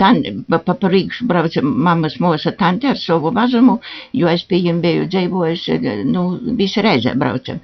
[0.00, 3.78] tan, pa, pa priekšu brauca mammas mosa tante ar savu vazumu,
[4.12, 5.64] jo es pie viņiem biju dzīvojis,
[6.08, 6.24] nu,
[6.58, 7.60] visu reizi braucam.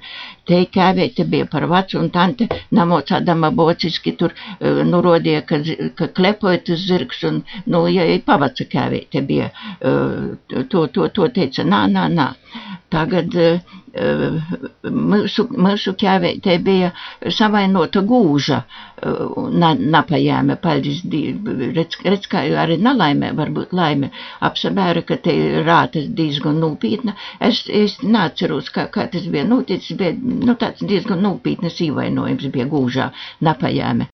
[0.49, 5.61] Te kāvēte bija par vecu, un tante namocādama bociski tur uh, nurodīja, ka,
[5.97, 11.67] ka klepoja tas zirgs, un, nu, ja pavaca kāvēte bija, uh, to, to, to teica,
[11.67, 12.31] nā, nā, nā.
[12.91, 16.91] Tagad uh, mūsu, mūsu ķēvētē bija
[17.35, 18.61] savainota gūža,
[19.51, 21.01] na, napajēme, paldies,
[21.75, 24.11] redz, redz, kā arī nelaimē, varbūt laime,
[24.47, 27.15] apsabēra, ka te rātas diezgan nūpītna.
[27.39, 32.69] Es, es neatceros, kā, kā tas bija noticis, bet, nu, tāds diezgan nūpītnas īvainojums bija
[32.71, 33.11] gūžā,
[33.47, 34.09] napajēme.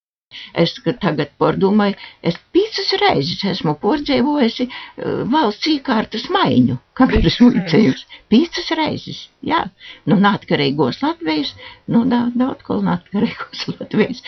[0.61, 1.95] Es tagad pārdomāju,
[2.29, 8.03] es piecas reizes esmu pārdzīvojusi uh, valsts īkārtas maiņu, kāpēc es muļcējos.
[8.33, 9.61] Piecas reizes, jā.
[10.09, 11.53] Nu, neatkarīgos Latvijas,
[11.95, 14.21] nu, daudz, daudz ko neatkarīgos Latvijas.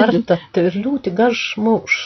[0.00, 2.02] Marta, tev ir ļoti garš mūžs.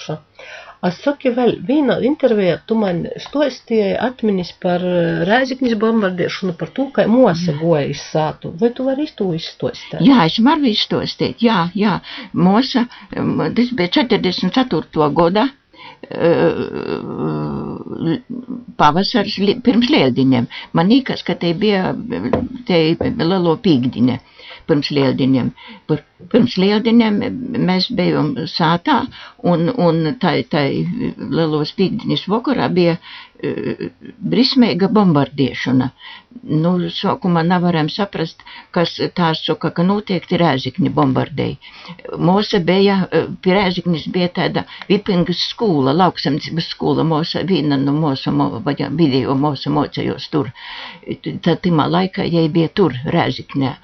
[0.85, 6.89] Es saku, vēl vienā intervijā tu man stostīji atminis par eh, Rēziknis bombardēšanu, par to,
[6.95, 8.53] kā mosa goja iz sātu.
[8.61, 10.01] Vai tu vari to izstostīt?
[10.05, 11.97] Jā, es varu izstostīt, jā, jā.
[12.37, 12.85] Mosa,
[13.17, 15.09] um, tas bija 44.
[15.17, 15.49] gada
[16.11, 18.21] eh,
[18.77, 20.47] pavasars li- pirms lieldiņiem.
[20.77, 21.95] Man liekas, ka te bija
[22.69, 22.83] te
[23.17, 24.19] lielo pīkdiņa
[24.69, 25.51] pirms lieldiņiem.
[25.91, 26.03] Pir,
[26.33, 27.19] pirms lieldiņiem
[27.69, 28.99] mēs bijām sātā,
[29.53, 30.67] un, un tai, tai
[31.39, 32.97] lielos pīkdiņas vakarā bija
[34.33, 35.91] brismīga bombardēšana.
[36.47, 38.43] Nu, sākumā nevaram saprast,
[38.75, 41.57] kas tā saka, ka noteikti rēzikņi bombardēja.
[42.29, 48.35] Mūsa bija, eh, pie rēziknis bija tāda vipingas skola, lauksamcības skola, mūsa, viena no mūsu,
[48.65, 50.53] vai video mūsu mocējos tur.
[51.43, 53.77] Tad timā laikā jai bija tur rēzikņē.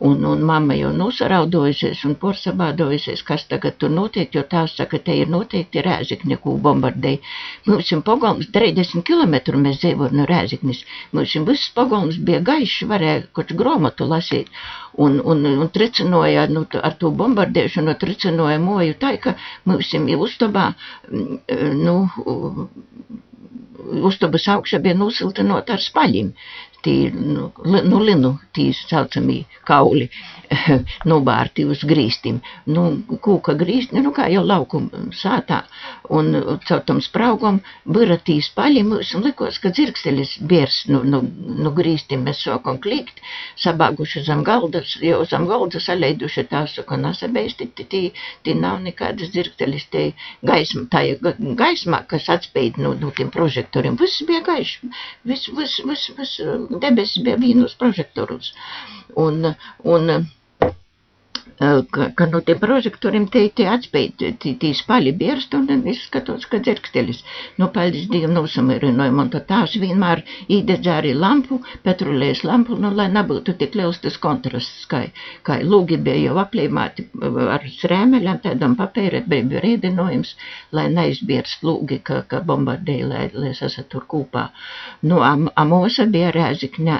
[0.00, 5.16] Un, un mamma jau nosaraudojusies un porsabādojusies, kas tagad tur notiek, jo tā saka, te
[5.18, 7.18] ir noteikti rēzikņi, ko bombardēja.
[7.66, 10.82] Mums ir pagalms 30 km mēs dzīvojam no rēziknis.
[11.12, 14.50] Mums viss pagalms bija gaišs, varēja kaut gromatu lasīt.
[14.98, 19.36] Un, un, un tricinoja, nu, ar to bombardēšanu tricinoja moju tā, ka
[19.68, 20.72] mums ir uztabā,
[21.84, 21.96] nu,
[24.08, 26.32] uztabas augšā bija nusiltinot ar spaļiem.
[26.78, 30.06] Tī, nu, nu, linu, tī saucamī kauli,
[31.10, 32.36] nobārti uz grīstim.
[32.70, 32.84] Nu,
[33.24, 34.86] kūka grīsti, nu, kā jau laukum
[35.18, 35.64] sātā.
[36.14, 36.30] Un
[36.68, 37.58] caur tam spraugam
[37.96, 41.20] bija tī spaļi, mums likos, ka dzirkstelis biers, nu, nu,
[41.64, 43.18] nu grīstim mēs sākam klikt,
[43.58, 48.04] sabāguši zem galdas, jau zem galdas saleiduši tā, saka, nasabēsti, tī,
[48.46, 50.06] tī nav nekādas dzirkstelis, te
[50.46, 53.98] gaisma, tā ir ga- gaismā, kas atspēj no, no tiem prožektoriem.
[53.98, 54.78] Viss bija gaišs,
[55.26, 56.40] viss, viss, viss, viss
[56.82, 58.52] debesis bija vīnus prožektorus.
[59.18, 59.52] Un,
[59.96, 60.12] un
[61.58, 64.06] ka, ka no tiem prožektoriem te, te atspēj,
[64.42, 67.22] tī, tī spaļi bierst, un es skatos, ka dzirkstelis.
[67.58, 70.22] Nu, paldies Dievam, nosamirinājumu, un tad tās vienmēr
[70.54, 75.04] īdedzē arī lampu, petrolējas lampu, nu, lai nebūtu tik liels tas kontrasts, kā,
[75.46, 77.08] kā lūgi bija jau aplīmāti
[77.56, 80.34] ar srēmeļām, tādam papēra bija rēdinojums,
[80.78, 84.48] lai neizbierst lūgi, ka, ka bombardēja, lai, lai es esat tur kūpā.
[85.08, 86.98] Nu, am, amosa bija rēzikņā,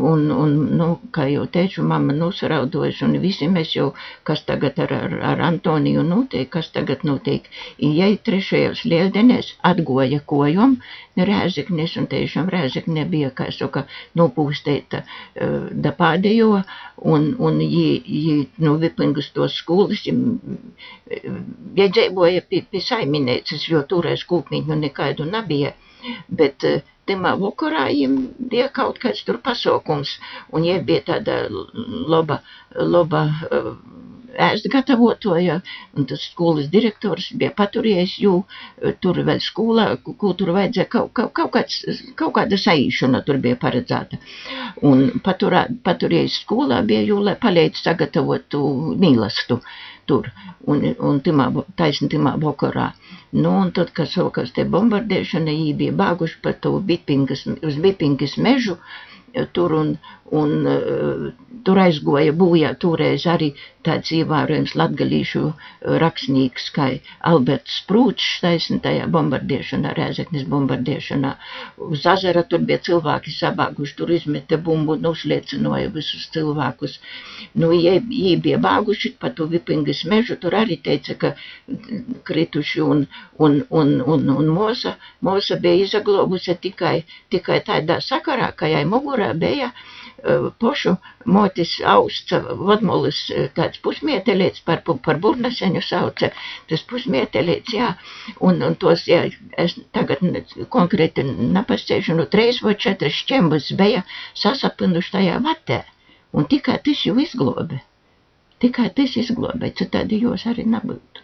[0.00, 3.86] un, un, nu, kā jau teicu, mamma nosaraudojas, un visi mēs jau,
[4.28, 7.46] kas tagad ar, ar, ar Antoniju notiek, kas tagad notiek.
[7.78, 10.76] Ja trešajos lieldienēs atgoja kojom
[11.16, 13.84] rēziknis, un tiešām rēzikne bija, kā saka,
[14.18, 16.62] nopūstēta uh, da pādējo,
[17.14, 24.26] un, un jī, jī, nu, vipingus tos skolas, ja dzīvoja pie, pie saiminēcas, jo toreiz
[24.28, 25.74] kūpmīņu nekādu nebija.
[26.28, 28.16] Bet uh, timā vakarā viņam
[28.52, 30.16] bija kaut kāds tur pasaukums,
[30.52, 32.40] un ja bija tāda laba,
[32.74, 33.74] laba uh,
[34.34, 35.60] ēst gatavotoja,
[35.96, 38.34] un tas skolas direktors bija paturējis, jo
[39.02, 43.58] tur vēl skolā, ko tur vajadzēja, kaut, kaut, kaut, kāds, kaut kāda saīšana tur bija
[43.60, 44.20] paredzēta.
[44.90, 48.62] Un paturā, paturējis skolā bija, jo, lai palīdz sagatavotu
[49.00, 49.60] mīlastu
[50.10, 50.30] tur,
[50.70, 51.48] un, un timā,
[51.80, 52.90] taisni timā vakarā.
[53.34, 58.36] Nu, un tad, kad sākās te bombardēšana, viņi bija bāguši pa to Bipingas, uz Bipingas
[58.46, 58.78] mežu,
[59.52, 59.96] tur un,
[60.40, 61.30] un uh,
[61.64, 63.52] tur aizgoja būjā toreiz arī
[63.84, 65.54] tāds ievērojams latgalīšu eh,
[66.02, 66.86] rakstnieks kā
[67.30, 71.32] Alberts Sprūčs taisni tajā bombardēšanā, Rēzeknis bombardēšanā.
[71.88, 76.98] Uz azara tur bija cilvēki sabāguši, tur izmeta bumbu un uzliecinoja visus cilvēkus.
[77.60, 77.98] Nu, jie
[78.44, 81.34] bija bāguši pa to Vipingas mežu, tur arī teica, ka
[82.28, 83.04] krituši un,
[83.38, 86.96] un, un, un, un Mosa, Mosa bija izaglobusi tikai,
[87.32, 90.94] tikai tādā sakarā, ka jai mugurā bija uh, pošu
[91.36, 92.34] motis austs
[92.68, 93.20] vadmolis
[93.56, 96.30] tāds pusmietelīts par, par burnaseņu sauca,
[96.70, 97.90] tas pusmietelīts, jā,
[98.40, 99.24] un, un tos, jā,
[99.64, 100.22] es tagad
[100.76, 101.26] konkrēti
[101.58, 104.04] napasēšu, nu, treis vai četras šķembas bija
[104.44, 105.82] sasapinuši tajā vatē,
[106.32, 107.82] un tikai tas jau izglobe,
[108.64, 111.23] tikai tas izglobe, citādi jūs arī nebūtu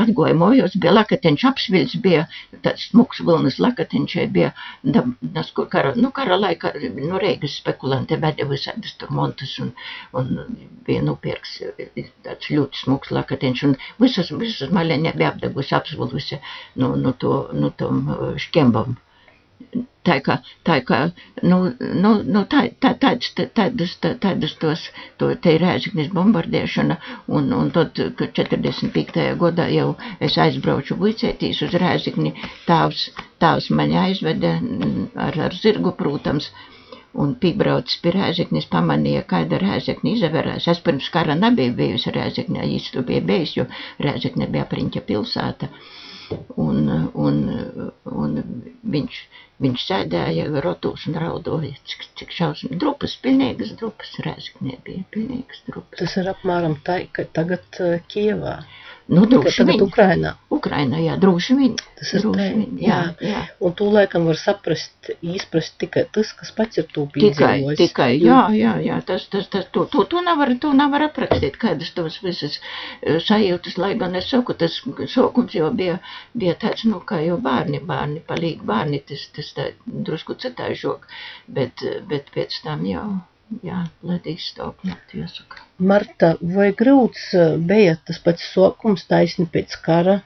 [0.00, 2.26] atgoja mojos, bija lakateņš apsviļs, bija
[2.64, 4.52] tāds smuks vilnas lakateņš, bija,
[4.96, 5.04] da,
[5.36, 9.72] tas, kur kara, nu, kara laika, nu, Reigas spekulanti veda visādas tur montas un,
[10.16, 10.32] un
[10.86, 11.58] bija nupirks
[12.26, 16.40] tāds ļoti smuks lakateņš un visas, visas maļaņa bija apdegusi, apsvilusi,
[16.82, 18.04] nu, nu, to, nu, tom
[18.46, 18.98] šķembam
[20.06, 20.98] tā kā, tā kā,
[21.42, 21.58] nu,
[22.04, 24.86] nu, nu tā, tā, tādas, tādas, tādas tos,
[25.20, 26.96] to, te ir Rēziknis bombardēšana,
[27.36, 29.20] un, un tad, kad 45.
[29.42, 32.34] gadā jau es aizbrauču buicētīs uz Rēzikni,
[32.68, 33.10] tāvs,
[33.42, 34.56] tāvs mani aizveda
[35.28, 36.50] ar, ar zirgu, protams,
[37.12, 40.68] un piebraucis pie Rēzeknis, pamanīja, kāda Rēzekni izaverās.
[40.70, 43.66] Es pirms kara nebiju bijusi Rēzeknē, īsti tu bija bijis, jo
[44.06, 45.70] Rēzekne bija priņķa pilsēta.
[46.62, 46.84] Un,
[47.18, 47.38] un,
[48.06, 48.36] un
[48.94, 49.16] viņš,
[49.60, 52.78] Viņš sēdēja rotos un raudoja, cik, cik šausmīgi.
[52.80, 55.98] Drupas, pilnīgas drupas, Rēzaknē bija pilnīgas drupas.
[56.00, 58.62] Tas ir apmēram tā, ka tagad uh, Kievā.
[59.10, 59.82] Nu, droši tagad vien.
[59.88, 60.30] Ukrainā.
[60.54, 61.72] Ukrainā, jā, droši vien.
[61.98, 63.40] Tas ir droši vien, jā, jā.
[63.66, 67.80] Un tu laikam var saprast, izprast tikai tas, kas pats ir to Tikai, piedzīvojis.
[67.80, 71.90] tikai, jā, jā, jā, tas, tas, tas, to, to, to nevar, to nevar aprakstīt, kādas
[71.96, 74.78] tavas visas eh, sajūtas, lai gan es saku, tas
[75.16, 75.98] sokums jau bija,
[76.44, 79.70] bija tāds, nu, kā jau bērni, bērni, palīgi bērni, tas, tas tā
[80.08, 81.06] drusku citāžok,
[81.58, 83.06] bet, bet pēc tam jau,
[83.66, 85.62] jā, ledīs stāvokļi, jāsaka.
[85.92, 90.20] Marta, vai grūts uh, bija tas pats sokums taisni pēc kara?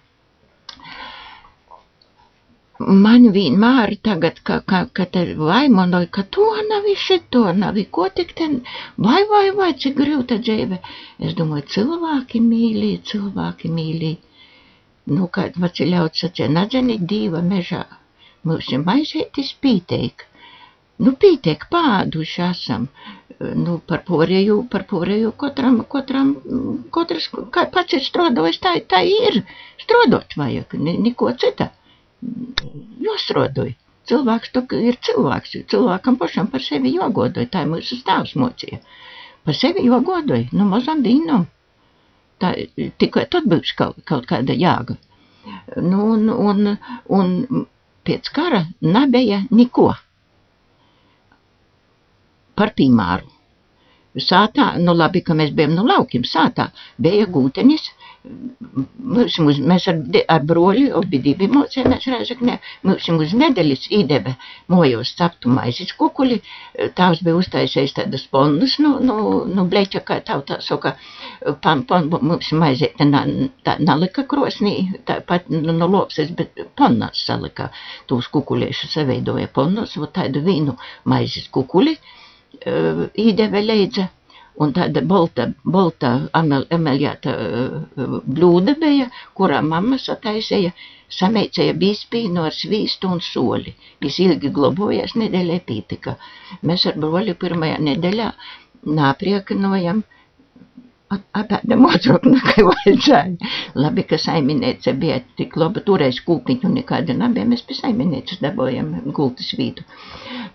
[2.81, 8.33] Man vienmēr tagad, ka, ka, ka te vaimonoja, ka to nav, šito nav, ko tik
[8.41, 8.57] ten,
[8.99, 10.81] vai, vai, vai, cik grūta dzīve.
[11.29, 14.11] Es domāju, cilvēki mīlī, cilvēki mīlī.
[15.07, 17.85] Nu, kā vaciļauts sacīja, nadzeni dīva mežā.
[18.45, 20.27] Ir maizētis pīteik.
[21.05, 22.89] Nu, pīteik pāduši esam.
[23.41, 26.35] Nu, par porēju, par porēju katram, katram,
[26.95, 29.41] katrs, kā pats ir strādājis, tā, tā ir.
[29.83, 31.73] Strādāt vajag, ne, neko cita
[33.07, 33.75] jāsrodoja.
[34.09, 38.81] Cilvēks to ir cilvēks, cilvēkam pašam par sevi jogodoja, tā ir mūsu stāvs mocīja.
[39.45, 41.47] Par sevi jogodoja, nu mazam dīnam.
[42.43, 42.53] Tā,
[43.01, 44.99] tikai tad būs kaut, kaut kāda jāga.
[45.77, 46.75] Nu, un, un,
[47.19, 47.33] un
[48.07, 49.91] pēc kara nebija neko.
[52.55, 53.31] Par piemēru.
[54.25, 56.69] Sātā, nu labi, ka mēs bijām no laukiem, sātā
[57.03, 57.89] bija gūtenis,
[58.25, 59.99] Mums, uz, mēs ar,
[60.33, 62.55] ar broļu, abi divi mocēnās Rēzaknē,
[62.89, 64.33] mums uz nedēļas īdebe
[64.73, 66.39] mojos ceptu maizes kukuli,
[66.97, 69.19] tās bija uztaisējis tādas ponnas, nu, nu,
[69.51, 70.95] nu bleķa, kā tautā saka,
[71.67, 73.27] pan, pan, mums maizēta na,
[73.67, 77.69] tā nalika krosnī, tāpat nu, no lopses, bet ponnās salika,
[78.09, 80.79] tūs kukuliešus saveidoja ponnas, vo tādu vīnu
[81.13, 81.99] maizes kukuli,
[82.65, 84.09] īdebe leidza
[84.63, 86.11] un tāda bolta, bolta
[86.77, 90.73] emeliēta uh, blūda bija, kurā mamma sataisīja,
[91.19, 93.75] sameicēja bispīnu ar svīstu un soli.
[94.05, 96.17] Viņš ilgi globojās, nedēļā pītika.
[96.63, 98.31] Mēs ar broļu pirmajā nedēļā
[99.01, 100.03] nāpriekinojam
[101.41, 103.53] apēdam otrāk nekā vajadzēja.
[103.85, 109.53] Labi, ka saiminēce bija tik laba, toreiz kūpiņu nekāda nebija, mēs pie saiminēces dabojam gultas
[109.59, 109.87] vītu.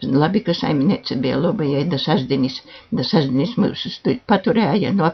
[0.04, 3.88] Labi, ka saiminēce bija laba, ja da sazdinis, da sazdinis mūs
[4.30, 5.12] paturēja, no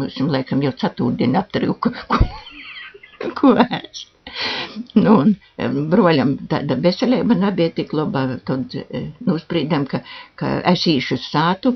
[0.00, 1.94] mūs, laikam, jau ceturtdienu aptrūka,
[3.40, 4.15] ko ēst.
[4.96, 8.74] Nu, un broļam tāda veselība nebija tik laba, tad
[9.28, 10.00] nusprīdam, ka,
[10.40, 11.72] ka es īšu sātu.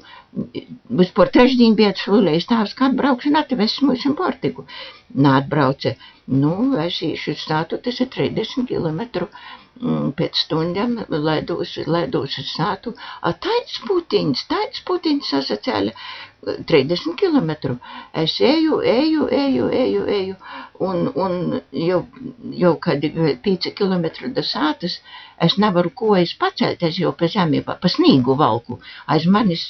[1.02, 4.66] Vispār trešdien bija šulējis tāvs, kā atbraukšu un atvests mums portiku.
[5.28, 5.94] Nātbrauce.
[6.42, 9.30] Nu, es īšu sātu, tas ir 30 km
[9.80, 10.96] Mm, pēc stundām
[11.26, 12.90] ledūs, ledūs uz sātu.
[13.28, 15.94] A tāds putiņš, tāds putiņš sasacēla
[16.42, 17.50] 30 km.
[18.12, 20.34] Es eju, eju, eju, eju, eju,
[20.80, 22.04] un, un jau,
[22.56, 23.04] jau kad
[23.44, 25.00] 5 km do sātas,
[25.40, 28.80] es nevaru kojas pacelt, es jau pa zemi, pa, pa snīgu valku.
[29.06, 29.64] Aiz manis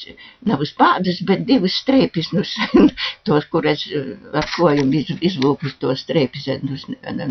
[0.47, 2.45] nav uz pādas, bet divas streipis, nu,
[3.27, 3.87] tos, kur es
[4.35, 6.79] ar kojum iz, izlūku tos streipis, nu,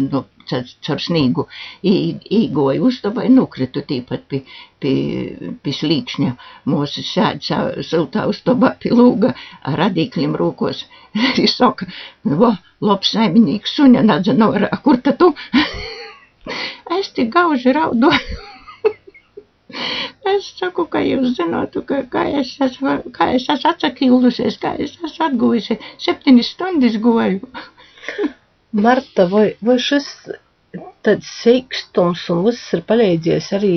[0.04, 1.46] nu, caur snīgu,
[1.86, 4.42] īgoju uztabai, nukritu tīpat pi,
[4.82, 4.94] pi,
[5.64, 6.32] pi slīkšņa.
[6.72, 7.44] Mūsu sēd
[7.86, 10.84] siltā uztabā pi lūga ar radīkļiem rūkos.
[11.38, 11.88] Viņš saka,
[12.24, 12.54] vo,
[12.86, 15.32] labs saimnieks, suņa nadza norā, kur ta tu?
[17.00, 18.12] es tik gauži raudu.
[20.34, 24.98] es saku, ka jūs zinātu, ka, kā es esmu, kā es esmu atsakīlusies, kā es
[24.98, 27.42] esmu atguvusi, septiņas stundas goju.
[28.86, 30.08] Marta, vai, vai šis
[31.06, 33.74] tāds seikstums un viss ir palīdzies arī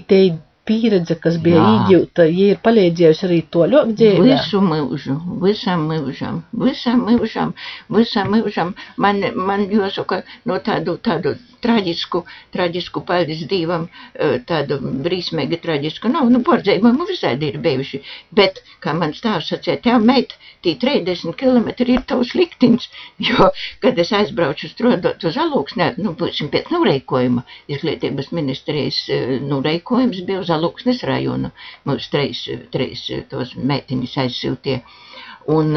[0.00, 0.30] itei
[0.70, 1.74] pieredze, kas bija Jā.
[1.74, 4.24] iegūta, ja ir palīdzējusi arī to ļoti dzīvē?
[4.30, 7.54] Visu mūžu, visam mūžam, visam mūžam,
[7.98, 8.74] visam mūžam.
[8.96, 16.30] Man, man jāsaka, no tādu, tādu traģisku, traģisku paldies Dievam, e, tādu brīsmīgi traģisku nav,
[16.32, 18.02] nu, pordzējumi mums visādi ir bijuši,
[18.36, 22.88] bet, kā man stāvs sacīja, tev meit, tī 30 km ir tavs liktiņš,
[23.28, 23.50] jo,
[23.84, 30.44] kad es aizbraucu strādāt uz alūksnē, nu, būsim pēc nureikojuma, izglītības ministrijas e, nureikojums bija
[30.44, 31.50] uz Alūksnes rajonu.
[31.88, 32.44] Mums treis,
[32.74, 34.80] treis tos meitiņas aizsiltie.
[35.50, 35.72] Un,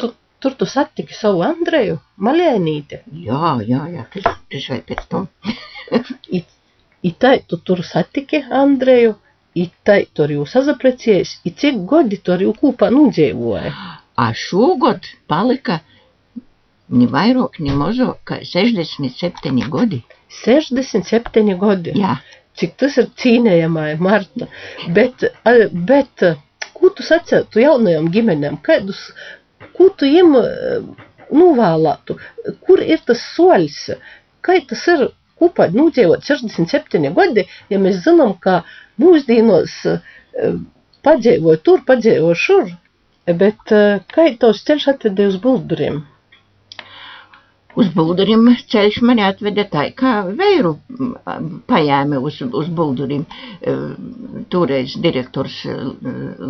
[0.00, 0.10] tu,
[0.42, 3.00] tur tu satiki savu Andreju Malēnīti.
[3.26, 5.28] Jā, jā, jā, tas, tas vai pēc tam.
[6.38, 6.50] it,
[7.06, 9.16] itai tu tur satiki Andreju,
[9.56, 13.74] itai tur jūs sazapreciējis, i cik godi tur jau kūpā nudzīvoja?
[14.16, 15.80] A šogod palika
[16.88, 20.02] ni vairāk, ni mazāk, kā 67 godi.
[20.42, 21.94] 67 godi?
[22.00, 22.16] Jā
[22.60, 24.48] cik tas ir cīnējamai, Marta.
[24.96, 25.24] Bet,
[25.90, 26.24] bet
[26.76, 28.58] ko tu sacētu jaunajām ģimenēm?
[28.66, 29.00] Kādus,
[29.76, 30.34] ko tu jiem
[31.40, 32.18] novēlētu?
[32.66, 33.78] Kur ir tas soļs?
[34.46, 35.06] Kā tas ir
[35.40, 38.60] kopā nodzīvot 67 gadi, ja mēs zinām, ka
[39.02, 39.74] mūsdienos
[41.06, 42.70] padzīvoja tur, padzīvoja šur,
[43.42, 43.74] bet
[44.14, 46.04] kā tos ceļš atvedīja uz bulduriem?
[47.76, 50.74] Uz buldurim ceļš mani atveda tā, kā vēru
[51.70, 53.26] pajēma uz, uz buldurim.
[53.60, 53.76] E,
[54.52, 55.76] toreiz direktors e,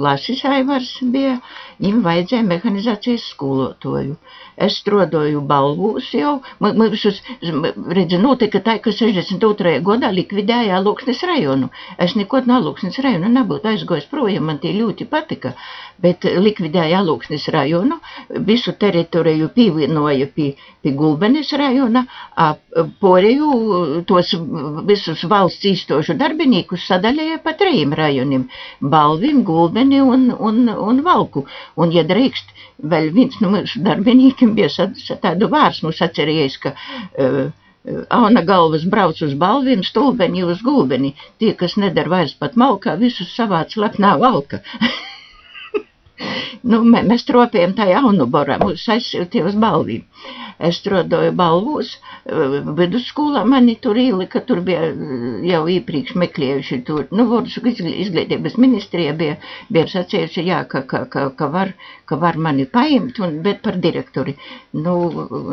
[0.07, 1.39] Lasis Aivars bija,
[1.83, 4.16] viņam vajadzēja mehanizācijas skolotoju.
[4.57, 9.74] Es strodoju balvūs jau, man visus, redzi, notika tā, ka 62.
[9.85, 11.68] gadā likvidēja Lūksnes rajonu.
[12.01, 15.53] Es nekot no Lūksnes rajonu nebūtu aizgojis projām, man tie ļoti patika,
[16.01, 18.01] bet likvidēja Lūksnes rajonu,
[18.49, 22.03] visu teritoriju pievienoja pie, pie Gulbas Gulbenes rajona,
[23.01, 24.35] porēju tos
[24.89, 28.45] visus valsts īstošu darbinīkus sadalīja pa trījiem rajoniem-
[28.95, 31.47] Balvim, Gulbeni un, un, un Valku.
[31.77, 32.53] Un, ja drīkst,
[32.93, 34.91] vēl viens no mūsu darbinīkiem bija
[35.25, 37.47] tādu vārsmu sacerējis, ka uh,
[38.11, 41.14] Auna galvas brauc uz balviem, stulbeni uz gulbeni.
[41.39, 44.61] Tie, kas nedara vairs pat malkā, visus savāc lepnā valka.
[46.71, 50.03] nu, mēs tropējam tā jaunu borā, mūs aizsiltie uz balvīm.
[50.59, 51.91] Es strādāju balvos,
[52.79, 54.87] vidusskolā mani tur ielika, tur bija
[55.45, 59.37] jau iepriekš meklējuši tur, nu, Vorsu izglītības ministrija bija,
[59.69, 61.75] bija sacījuši, jā, ka, ka, ka, ka, var,
[62.09, 64.37] ka var mani paimt, un, bet par direktori.
[64.73, 64.97] Nu,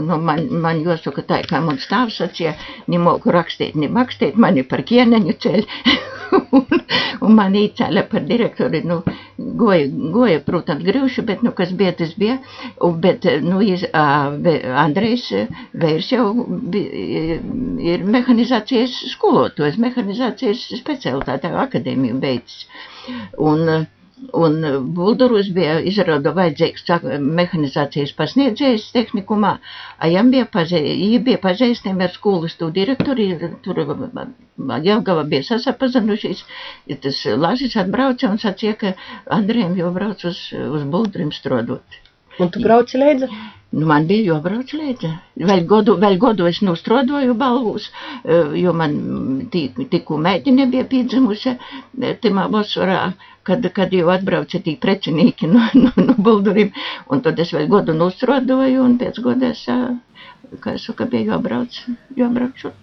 [0.08, 2.56] nu man, man jāsaka tā, kā man stāvs sacīja,
[2.88, 5.68] nemoku rakstīt, nemakstīt, mani par kieneņu ceļ.
[6.58, 6.80] un,
[7.22, 9.02] un man īcēla par direktori, nu,
[9.38, 12.38] goja, goja, protams, grūši, bet, nu, kas bija, tas bija,
[13.06, 14.36] bet, nu, iz, uh,
[14.84, 15.48] Andrejs eh,
[15.84, 16.28] Vērs jau
[16.78, 17.40] eh,
[17.94, 22.66] ir mehanizācijas skolotājs, mehanizācijas specialitāte akadēmiju beidzis.
[23.38, 23.66] Un,
[24.32, 24.60] un
[24.96, 26.86] Bulduros bija izrāda vajadzīgs
[27.40, 29.54] mehanizācijas pasniedzējs tehnikumā,
[30.00, 30.80] a jām bija, paze,
[31.28, 33.28] bija pazīstami ar skolas tu direktori,
[33.66, 33.82] tur
[34.84, 36.46] Jelgava bija sasapazinušies,
[37.06, 38.94] tas Lāsis atbrauca un sacīja, ka
[39.40, 42.02] Andrejam jau brauc uz, uz Buldurim strodot.
[42.40, 43.30] Un tu brauci līdzi?
[43.74, 45.10] Nu, man bija jābrauc līdzi.
[45.50, 48.94] Vēl godu, vēl godu es nostrodoju balvūs, eh, jo man
[49.56, 53.00] tikko meitene bija piedzimusi eh, timā vasarā,
[53.50, 56.70] kad, kad jau atbrauca tī precinīki no, no, no buldurim.
[57.10, 61.34] Un tad es vēl godu nostrodoju un pēc goda es, eh, kā es saka, bija
[61.34, 61.84] jābrauc,
[62.22, 62.83] jābrauc šur.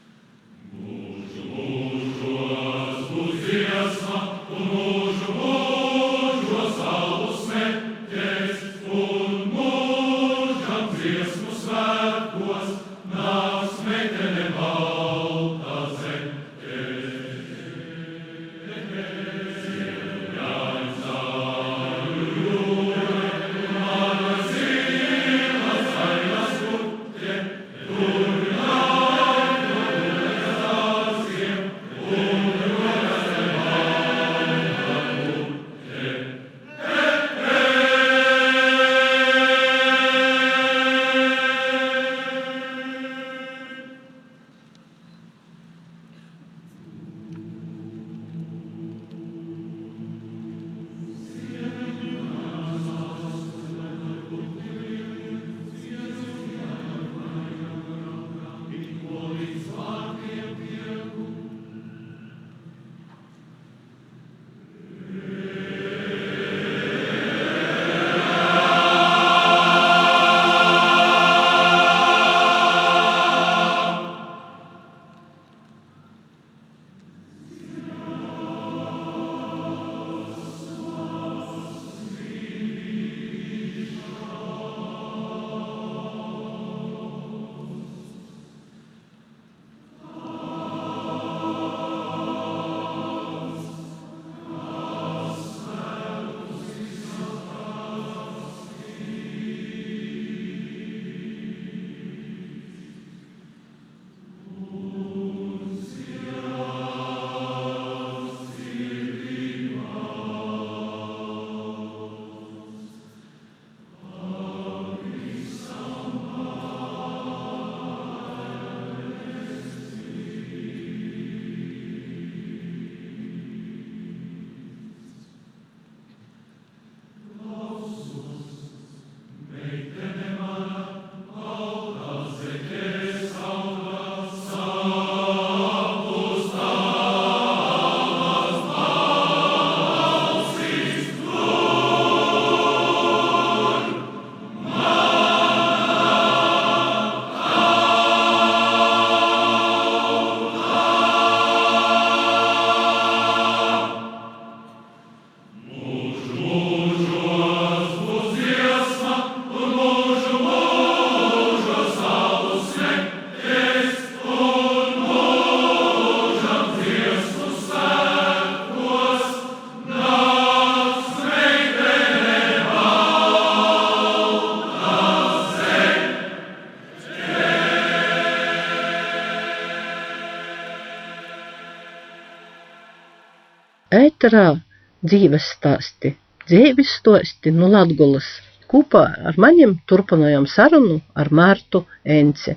[184.20, 184.60] Ēterā
[185.00, 186.12] dzīves stāsti,
[186.44, 188.26] dzīves stāsti no Latgulas.
[188.68, 192.54] Kopā ar maniem turpinājām sarunu ar Mārtu Ence.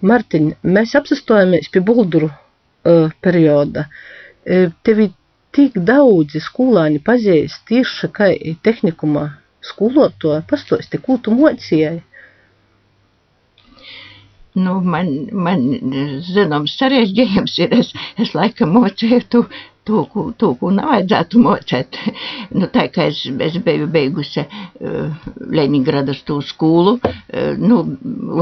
[0.00, 3.86] Martiņ, mēs apsastojamies pie Bulduru uh, perioda.
[3.86, 5.12] Uh, tevi
[5.52, 8.32] tik daudzi skolāni pazīst tieši kā
[8.64, 9.28] tehnikumā
[9.62, 10.42] skolotāja.
[10.48, 12.00] Pastāsti, ko tu mocījai?
[14.56, 15.62] Nu, man, man
[16.24, 17.78] zināms, sarežģījums ir.
[17.84, 19.46] Es, es laikam mocēju to,
[19.86, 22.00] to, ko nevajadzētu mocēt.
[22.56, 25.26] Nu, tā kā es, es biju beigusi uh,
[25.58, 27.80] Leņņģeradas to skolu, uh, nu,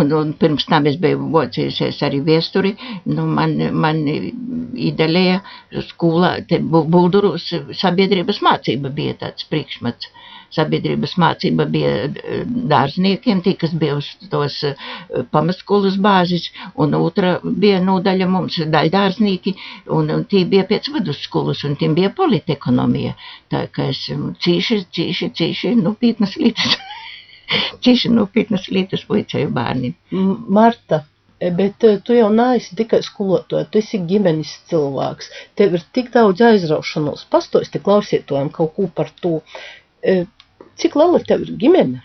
[0.01, 2.75] un, un pirms tam es biju mocījusies arī viesturi,
[3.11, 5.41] nu, man, man ideja
[5.89, 7.49] skolā, te Bulduros
[7.81, 10.13] sabiedrības mācība bija tāds priekšmats.
[10.13, 12.43] Uh, sabiedrības mācība bija eh,
[12.73, 14.75] dārzniekiem, tie, kas bija uz tos eh,
[15.35, 16.51] pamatskolas bāzes,
[16.81, 19.55] un otra bija nodaļa mums daļdārznieki,
[19.97, 23.15] un, tie bija pēc vidusskolas, un tiem bija politekonomija.
[23.53, 26.79] Tā kā es cīši, cīši, cīši, nopietnas lietas,
[27.85, 29.99] cīši nopietnas lietas puicēju bērniem.
[30.61, 31.05] Marta.
[31.45, 35.31] E, bet tu jau neesi tikai skolotāja, tu esi ģimenes cilvēks.
[35.59, 37.27] Tev ir tik daudz aizraušanos.
[37.33, 39.41] Pastosti klausītājiem kaut ko par to.
[40.81, 42.03] Cik liela tev ir ģimene?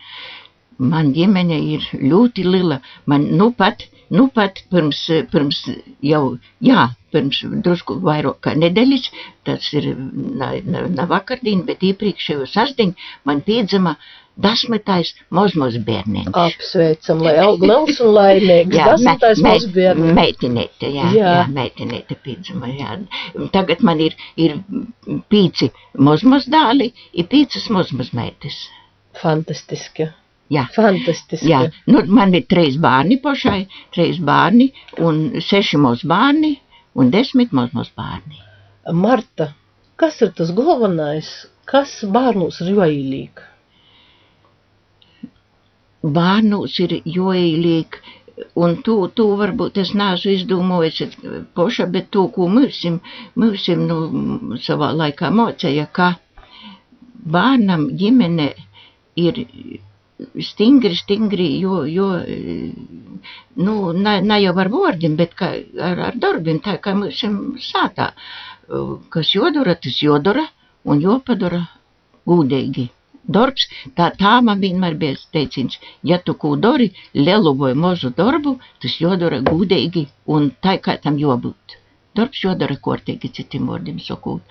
[0.80, 2.80] Man ģimene ir ļoti liela.
[3.11, 3.84] Man nu pat,
[4.15, 5.01] nu pat pirms,
[5.32, 5.59] pirms
[6.11, 6.24] jau,
[6.63, 9.09] jā, pirms drusku vairāk kā nedēļas,
[9.49, 12.95] tas ir ne, vakardien, bet iepriekšējo sasdiņ,
[13.28, 13.97] man piedzima
[14.44, 16.32] desmitais mazmaz bērniņš.
[16.44, 18.78] Apsveicam, lai aug liels un laimīgs.
[18.78, 20.16] jā, desmitais me, me, bērniņš.
[20.20, 21.34] Meitenīte, jā, jā.
[21.34, 22.98] jā meitenīte piedzima, jā.
[23.56, 24.58] Tagad man ir, ir
[25.32, 25.72] pīci
[26.10, 28.64] mazmaz dāli, ir pīcas mazmaz meitas.
[29.20, 30.10] Fantastiski.
[30.50, 31.50] Jā, fantastiski.
[31.52, 33.62] Jā, nu, man ir trīs bērni pašai,
[33.94, 34.72] trīs bērni
[35.06, 36.56] un seši mūsu bērni
[36.98, 38.42] un desmit mazmaz bērni.
[38.98, 39.52] Marta,
[40.00, 41.30] kas ir tas galvenais,
[41.70, 43.49] kas bērnus ir joīlīgi?
[46.04, 48.02] Bērnus ir joīlīgi,
[48.64, 51.18] un tu, tu varbūt es neesmu izdomājis
[51.56, 53.00] poša, bet to, ko mūsim,
[53.36, 56.14] mūsim, nu, savā laikā mocēja, ka
[57.20, 58.54] bērnam ģimene
[59.20, 59.41] ir
[60.43, 62.08] stingri, stingri, jo, jo
[63.56, 65.52] nu, ne, ne jau ar vārdiem, bet kā,
[65.89, 67.20] ar, ar darbiem, tā kā mums
[67.66, 68.14] sātā,
[69.12, 70.47] kas jodara, tas jodara
[70.88, 71.66] un jopadara
[72.28, 72.88] gūdīgi
[73.38, 73.67] darbs,
[73.97, 75.80] tā, tā man vienmēr bija teiciens,
[76.11, 76.91] ja tu ko dari,
[77.25, 80.07] lielu vai mazu darbu, tas jodara gudīgi
[80.38, 81.78] un tā kā tam jābūt
[82.18, 84.41] darbs jādara kārtīgi, citiem vārdiem sakot.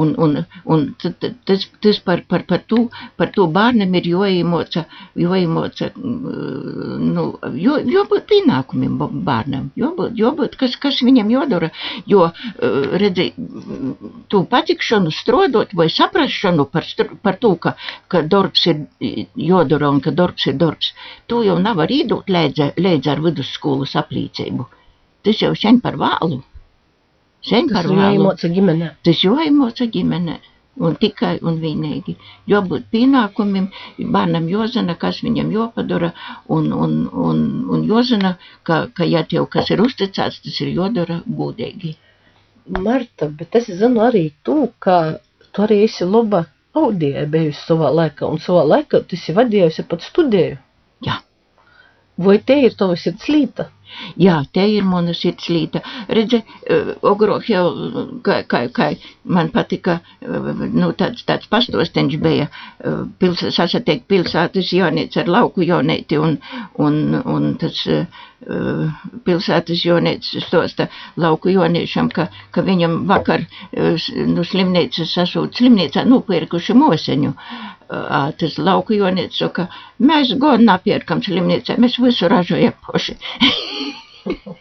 [0.00, 2.86] Un, un, un tas, tas par, par, par, to,
[3.20, 4.84] par to bērnam ir jāiemoca,
[5.20, 7.26] jāiemoca, mm, nu,
[7.60, 8.96] jo, jābūt pienākumiem
[9.26, 11.70] bērnam, jābūt, jābūt kas, kas viņam jādara,
[12.10, 13.30] jo, eh, redzi,
[14.32, 16.88] to patikšanu strodot vai saprašanu par,
[17.22, 17.76] par to, ka,
[18.08, 18.86] ka darbs ir
[19.36, 20.94] jādara un ka darbs ir darbs,
[21.28, 24.66] to jau nav arī dot līdz ar vidusskolas aplīcību.
[25.24, 26.42] Tas jau sen par vēlu.
[27.48, 28.00] Sen par vēlu.
[28.00, 28.90] jāiemāca ģimenē.
[29.06, 30.36] Tas jāiemāca ģimenē.
[30.86, 32.16] Un tikai un vienīgi.
[32.50, 33.68] Jābūt pienākumiem,
[34.14, 36.08] bērnam jāzina, kas viņam jāpadara,
[36.56, 37.44] un, un, un,
[37.76, 38.32] un jāzina,
[38.66, 41.94] ka, ka ja tev kas ir uzticēts, tas ir jādara godīgi.
[42.66, 44.96] Marta, bet es zinu arī to, ka
[45.52, 46.42] tu arī esi laba
[46.74, 50.58] audija bijusi savā laikā, un savā laikā tu esi vadījusi pat studēju.
[51.06, 51.20] Jā.
[52.26, 53.68] Vai te ir tava sirds līta?
[54.20, 55.82] Jā, te ir mana sirds līta.
[56.08, 56.40] Redzi,
[57.02, 57.64] Ogoroh jau,
[58.26, 58.90] kā, kā, kā
[59.24, 62.48] man patika, nu, tāds, tāds pastosteņš bija,
[63.22, 66.38] pils, sasatiek pilsētas jaunīts ar lauku jaunīti, un,
[66.86, 67.84] un, un tas
[69.24, 77.32] pilsētas jaunīts stosta lauku jauniešam, ka, ka viņam vakar, nu, slimnīcas sasūt, slimnīcā nopirkuši moseņu
[78.40, 79.68] tas lauku jonīts saka,
[80.00, 83.18] mēs gan napierkam slimnīcā, mēs visu ražojam paši.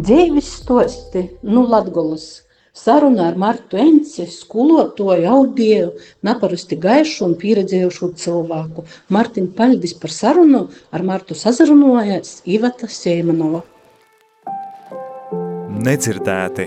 [0.00, 1.30] Dzīves stosti.
[1.42, 2.42] Nu Latgolas.
[2.72, 5.90] Saruna ar Martu Enci, skolotoju, audio,
[6.24, 8.86] naparasti gaišu un pieredzējušu cilvēku.
[9.10, 10.62] Martin Paļdis par sarunu.
[10.94, 13.62] Ar Martu sazarunojās Ivata Seimanova
[15.80, 16.66] nedzirdēti,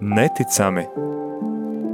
[0.00, 0.84] neticami,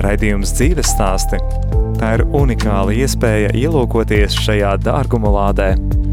[0.00, 1.40] Raidījums dzīves stāsti–
[2.00, 5.74] tā ir unikāla iespēja ielūkoties šajā dārguma lādē–